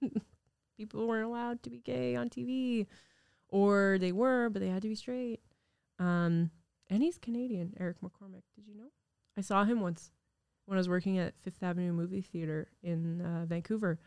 people 0.76 1.06
weren't 1.06 1.26
allowed 1.26 1.62
to 1.64 1.70
be 1.70 1.80
gay 1.80 2.16
on 2.16 2.30
TV, 2.30 2.86
or 3.48 3.98
they 4.00 4.12
were, 4.12 4.48
but 4.48 4.60
they 4.60 4.68
had 4.68 4.82
to 4.82 4.88
be 4.88 4.94
straight. 4.94 5.40
Um, 5.98 6.50
and 6.92 7.02
he's 7.02 7.16
Canadian, 7.16 7.74
Eric 7.80 7.96
McCormack. 8.02 8.44
Did 8.54 8.66
you 8.66 8.76
know? 8.76 8.90
I 9.36 9.40
saw 9.40 9.64
him 9.64 9.80
once 9.80 10.12
when 10.66 10.76
I 10.76 10.80
was 10.80 10.88
working 10.88 11.18
at 11.18 11.34
Fifth 11.40 11.62
Avenue 11.62 11.92
Movie 11.92 12.20
Theater 12.20 12.68
in 12.82 13.22
uh, 13.22 13.46
Vancouver, 13.46 13.98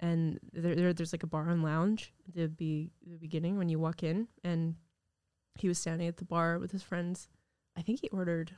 and 0.00 0.40
there, 0.52 0.74
there, 0.74 0.92
there's 0.92 1.12
like 1.12 1.22
a 1.22 1.28
bar 1.28 1.48
and 1.48 1.62
lounge 1.62 2.12
at 2.26 2.34
the 2.34 2.48
be 2.48 2.90
the 3.06 3.16
beginning 3.16 3.56
when 3.56 3.68
you 3.68 3.78
walk 3.78 4.02
in, 4.02 4.26
and 4.42 4.74
he 5.54 5.68
was 5.68 5.78
standing 5.78 6.08
at 6.08 6.16
the 6.16 6.24
bar 6.24 6.58
with 6.58 6.72
his 6.72 6.82
friends, 6.82 7.28
I 7.76 7.82
think 7.82 8.00
he 8.00 8.08
ordered 8.08 8.52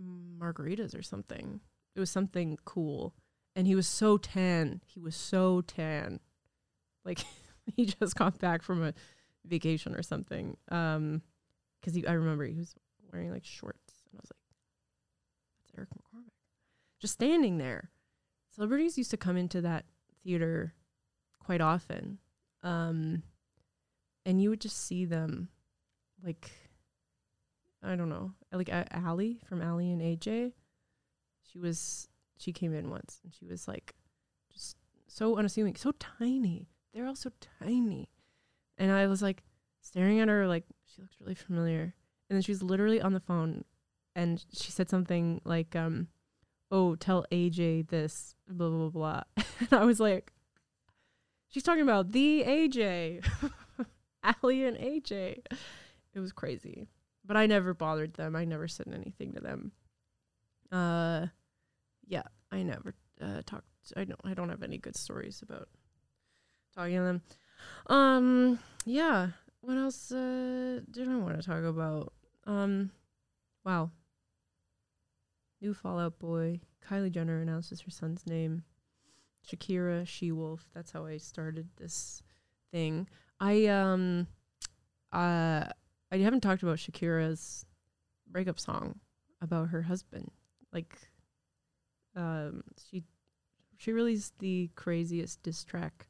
margaritas 0.00 0.96
or 0.96 1.02
something. 1.02 1.60
It 1.96 2.00
was 2.00 2.10
something 2.10 2.58
cool. 2.64 3.14
And 3.56 3.66
he 3.66 3.74
was 3.74 3.86
so 3.86 4.16
tan. 4.16 4.82
He 4.86 5.00
was 5.00 5.16
so 5.16 5.62
tan. 5.62 6.20
Like 7.04 7.24
he 7.76 7.86
just 7.86 8.16
got 8.16 8.38
back 8.38 8.62
from 8.62 8.82
a 8.82 8.94
vacation 9.46 9.94
or 9.94 10.02
something. 10.02 10.56
Um 10.70 11.22
cuz 11.82 11.96
I 12.06 12.12
remember 12.12 12.44
he 12.44 12.58
was 12.58 12.74
wearing 13.12 13.30
like 13.30 13.44
shorts 13.44 14.04
and 14.10 14.18
I 14.18 14.22
was 14.22 14.30
like 14.30 14.56
that's 15.58 15.78
Eric 15.78 15.90
McCormack. 15.90 16.32
Just 17.00 17.14
standing 17.14 17.58
there. 17.58 17.90
Celebrities 18.50 18.98
used 18.98 19.10
to 19.10 19.16
come 19.16 19.36
into 19.36 19.60
that 19.60 19.86
theater 20.22 20.74
quite 21.38 21.60
often. 21.60 22.18
Um 22.62 23.22
and 24.24 24.40
you 24.40 24.50
would 24.50 24.60
just 24.60 24.78
see 24.78 25.04
them 25.04 25.48
like 26.22 26.50
I 27.82 27.96
don't 27.96 28.08
know, 28.08 28.32
like 28.52 28.72
uh, 28.72 28.84
Aly 28.94 29.40
from 29.48 29.60
Aly 29.60 29.90
and 29.90 30.00
AJ. 30.00 30.52
She 31.42 31.58
was 31.58 32.08
she 32.38 32.52
came 32.52 32.72
in 32.72 32.90
once 32.90 33.20
and 33.24 33.34
she 33.34 33.44
was 33.44 33.66
like 33.66 33.94
just 34.52 34.76
so 35.08 35.36
unassuming, 35.36 35.74
so 35.76 35.92
tiny. 35.98 36.68
They're 36.94 37.06
all 37.06 37.16
so 37.16 37.30
tiny, 37.60 38.10
and 38.78 38.92
I 38.92 39.06
was 39.06 39.22
like 39.22 39.42
staring 39.82 40.20
at 40.20 40.28
her 40.28 40.46
like 40.46 40.64
she 40.86 41.02
looks 41.02 41.16
really 41.20 41.34
familiar. 41.34 41.94
And 42.30 42.36
then 42.36 42.42
she 42.42 42.50
was 42.50 42.62
literally 42.62 43.00
on 43.00 43.12
the 43.12 43.20
phone, 43.20 43.64
and 44.16 44.42
she 44.54 44.72
said 44.72 44.88
something 44.88 45.42
like, 45.44 45.76
um, 45.76 46.08
"Oh, 46.70 46.94
tell 46.94 47.26
AJ 47.30 47.88
this, 47.88 48.34
blah 48.48 48.70
blah 48.70 48.88
blah." 48.88 49.22
and 49.60 49.72
I 49.72 49.84
was 49.84 50.00
like, 50.00 50.32
"She's 51.48 51.62
talking 51.62 51.82
about 51.82 52.12
the 52.12 52.42
AJ, 52.44 53.26
Aly 54.42 54.64
and 54.64 54.78
AJ." 54.78 55.44
It 56.14 56.20
was 56.20 56.32
crazy 56.32 56.88
but 57.24 57.36
I 57.36 57.46
never 57.46 57.74
bothered 57.74 58.14
them. 58.14 58.36
I 58.36 58.44
never 58.44 58.68
said 58.68 58.88
anything 58.92 59.32
to 59.34 59.40
them. 59.40 59.72
Uh, 60.70 61.26
yeah, 62.06 62.22
I 62.50 62.62
never 62.62 62.94
uh, 63.20 63.42
talked. 63.46 63.66
I 63.96 64.04
don't. 64.04 64.20
I 64.24 64.34
don't 64.34 64.48
have 64.48 64.62
any 64.62 64.78
good 64.78 64.96
stories 64.96 65.42
about 65.42 65.68
talking 66.74 66.96
to 66.96 67.02
them. 67.02 67.22
Um, 67.86 68.58
yeah. 68.84 69.28
What 69.62 69.76
else 69.76 70.10
uh, 70.10 70.80
did 70.90 71.08
I 71.08 71.16
want 71.16 71.40
to 71.40 71.46
talk 71.46 71.62
about? 71.62 72.12
Um, 72.46 72.90
wow. 73.64 73.90
New 75.60 75.72
Fall 75.72 76.00
Out 76.00 76.18
Boy. 76.18 76.60
Kylie 76.86 77.12
Jenner 77.12 77.40
announces 77.40 77.80
her 77.82 77.90
son's 77.90 78.26
name. 78.26 78.64
Shakira 79.48 80.06
She 80.06 80.32
Wolf. 80.32 80.68
That's 80.74 80.90
how 80.90 81.06
I 81.06 81.16
started 81.16 81.68
this 81.76 82.22
thing. 82.72 83.08
I 83.40 83.66
um 83.66 84.26
uh 85.12 85.64
I 86.10 86.16
haven't 86.18 86.40
talked 86.42 86.62
about 86.62 86.78
Shakira's 86.78 87.64
breakup 88.30 88.58
song 88.58 89.00
about 89.40 89.68
her 89.68 89.82
husband. 89.82 90.30
Like, 90.72 90.96
um, 92.16 92.64
she 92.90 93.04
she 93.76 93.92
released 93.92 94.38
the 94.38 94.70
craziest 94.74 95.42
diss 95.42 95.64
track 95.64 96.06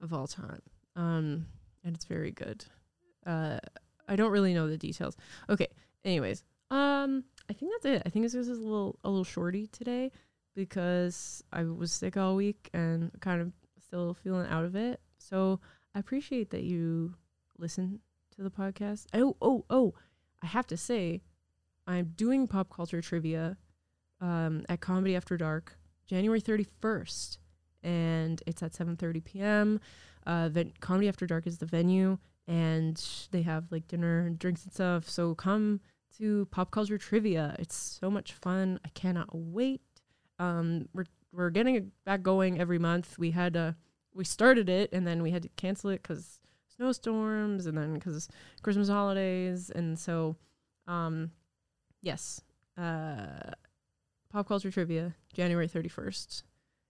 of 0.00 0.12
all 0.12 0.26
time, 0.26 0.62
um, 0.96 1.46
and 1.84 1.94
it's 1.94 2.04
very 2.04 2.30
good. 2.30 2.64
Uh, 3.26 3.58
I 4.08 4.16
don't 4.16 4.30
really 4.30 4.54
know 4.54 4.68
the 4.68 4.76
details. 4.76 5.16
Okay. 5.48 5.68
Anyways, 6.04 6.44
um, 6.70 7.24
I 7.48 7.52
think 7.52 7.72
that's 7.72 7.86
it. 7.86 8.02
I 8.04 8.10
think 8.10 8.24
this 8.24 8.34
was 8.34 8.48
a 8.48 8.54
little 8.54 8.98
a 9.04 9.08
little 9.08 9.24
shorty 9.24 9.66
today 9.68 10.10
because 10.54 11.42
I 11.52 11.64
was 11.64 11.92
sick 11.92 12.16
all 12.16 12.36
week 12.36 12.70
and 12.72 13.10
kind 13.20 13.40
of 13.40 13.52
still 13.84 14.14
feeling 14.14 14.46
out 14.48 14.64
of 14.64 14.76
it. 14.76 15.00
So 15.18 15.60
I 15.94 15.98
appreciate 15.98 16.50
that 16.50 16.62
you 16.62 17.14
listen 17.58 18.00
to 18.36 18.42
the 18.42 18.50
podcast. 18.50 19.06
Oh, 19.14 19.36
oh, 19.40 19.64
oh! 19.70 19.94
I 20.42 20.46
have 20.46 20.66
to 20.68 20.76
say, 20.76 21.22
I'm 21.86 22.12
doing 22.16 22.46
pop 22.46 22.70
culture 22.70 23.00
trivia 23.00 23.56
um, 24.20 24.64
at 24.68 24.80
Comedy 24.80 25.16
After 25.16 25.36
Dark, 25.36 25.78
January 26.06 26.40
31st, 26.40 27.38
and 27.82 28.42
it's 28.46 28.62
at 28.62 28.72
7:30 28.72 29.24
p.m. 29.24 29.80
Uh, 30.26 30.48
the 30.48 30.70
Comedy 30.80 31.08
After 31.08 31.26
Dark 31.26 31.46
is 31.46 31.58
the 31.58 31.66
venue, 31.66 32.18
and 32.46 33.02
they 33.30 33.42
have 33.42 33.70
like 33.70 33.88
dinner 33.88 34.20
and 34.20 34.38
drinks 34.38 34.64
and 34.64 34.72
stuff. 34.72 35.08
So 35.08 35.34
come 35.34 35.80
to 36.18 36.46
pop 36.46 36.70
culture 36.70 36.98
trivia. 36.98 37.56
It's 37.58 37.76
so 37.76 38.10
much 38.10 38.32
fun. 38.32 38.80
I 38.84 38.88
cannot 38.90 39.28
wait. 39.32 39.82
Um, 40.38 40.88
we're 40.94 41.06
we're 41.32 41.50
getting 41.50 41.74
it 41.74 42.04
back 42.04 42.22
going 42.22 42.60
every 42.60 42.78
month. 42.78 43.18
We 43.18 43.32
had 43.32 43.56
uh 43.56 43.72
we 44.14 44.24
started 44.24 44.68
it 44.68 44.90
and 44.92 45.06
then 45.06 45.22
we 45.22 45.32
had 45.32 45.42
to 45.42 45.48
cancel 45.56 45.90
it 45.90 46.02
because 46.02 46.40
snowstorms 46.76 47.66
and 47.66 47.76
then 47.76 47.94
because 47.94 48.28
Christmas 48.62 48.88
holidays 48.88 49.70
and 49.70 49.98
so 49.98 50.36
um 50.86 51.30
yes 52.02 52.40
uh 52.78 53.50
pop 54.32 54.46
culture 54.46 54.70
trivia 54.70 55.14
January 55.32 55.68
31st 55.68 56.42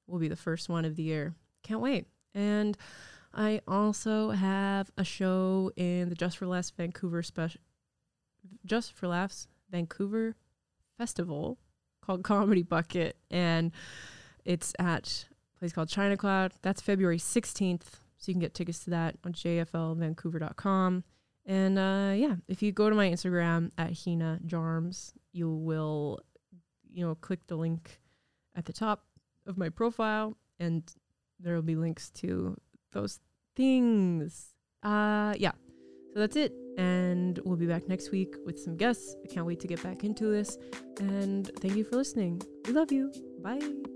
will 0.07 0.19
be 0.19 0.29
the 0.29 0.37
first 0.37 0.69
one 0.69 0.85
of 0.85 0.97
the 0.97 1.03
year. 1.03 1.35
Can't 1.63 1.81
wait. 1.81 2.07
And 2.35 2.77
I 3.35 3.61
also 3.67 4.31
have 4.31 4.91
a 4.97 5.05
show 5.05 5.73
in 5.77 6.09
the 6.09 6.15
Just 6.15 6.39
for 6.39 6.47
Laughs 6.47 6.71
Vancouver 6.71 7.23
special 7.23 7.61
Just 8.65 8.93
for 8.93 9.09
Laughs 9.09 9.49
Vancouver 9.71 10.37
Festival 10.97 11.59
called 12.01 12.23
Comedy 12.23 12.63
Bucket 12.63 13.17
and 13.31 13.73
it's 14.45 14.73
at 14.79 15.27
a 15.57 15.59
place 15.59 15.73
called 15.73 15.89
China 15.89 16.17
Cloud. 16.17 16.53
That's 16.63 16.81
February 16.81 17.19
16th. 17.19 17.83
So 18.19 18.31
you 18.31 18.35
can 18.35 18.41
get 18.41 18.55
tickets 18.55 18.85
to 18.85 18.91
that 18.91 19.17
on 19.25 19.33
jflvancouver.com. 19.33 21.05
And 21.47 21.79
uh, 21.79 22.13
yeah, 22.17 22.37
if 22.49 22.63
you 22.63 22.73
go 22.73 22.89
to 22.89 22.97
my 22.97 23.09
Instagram 23.09 23.71
at 23.77 23.93
Hina 24.05 24.41
Jarms, 24.47 25.13
you 25.33 25.51
will, 25.51 26.21
you 26.91 27.07
know, 27.07 27.15
click 27.17 27.47
the 27.47 27.57
link 27.57 28.01
at 28.55 28.65
the 28.65 28.73
top 28.73 29.05
of 29.47 29.59
my 29.59 29.69
profile, 29.69 30.37
and 30.59 30.83
there 31.39 31.55
will 31.55 31.63
be 31.63 31.77
links 31.77 32.09
to 32.11 32.57
those 32.95 33.21
things. 33.55 34.55
Uh, 34.83 35.35
yeah. 35.39 35.53
So 36.13 36.21
that's 36.21 36.37
it. 36.37 36.53
And 36.79 37.39
we'll 37.45 37.57
be 37.57 37.67
back 37.67 37.89
next 37.89 38.11
week 38.11 38.35
with 38.47 38.59
some 38.59 38.77
guests. 38.77 39.17
I 39.25 39.33
can't 39.33 39.47
wait 39.47 39.61
to 39.61 39.69
get 39.69 39.83
back 39.83 40.05
into 40.05 40.27
this. 40.27 40.57
And 40.99 41.51
thank 41.61 41.77
you 41.77 41.85
for 41.85 41.97
listening. 41.97 42.43
We 42.67 42.73
love 42.73 42.91
you. 42.91 43.13
Bye. 43.43 43.94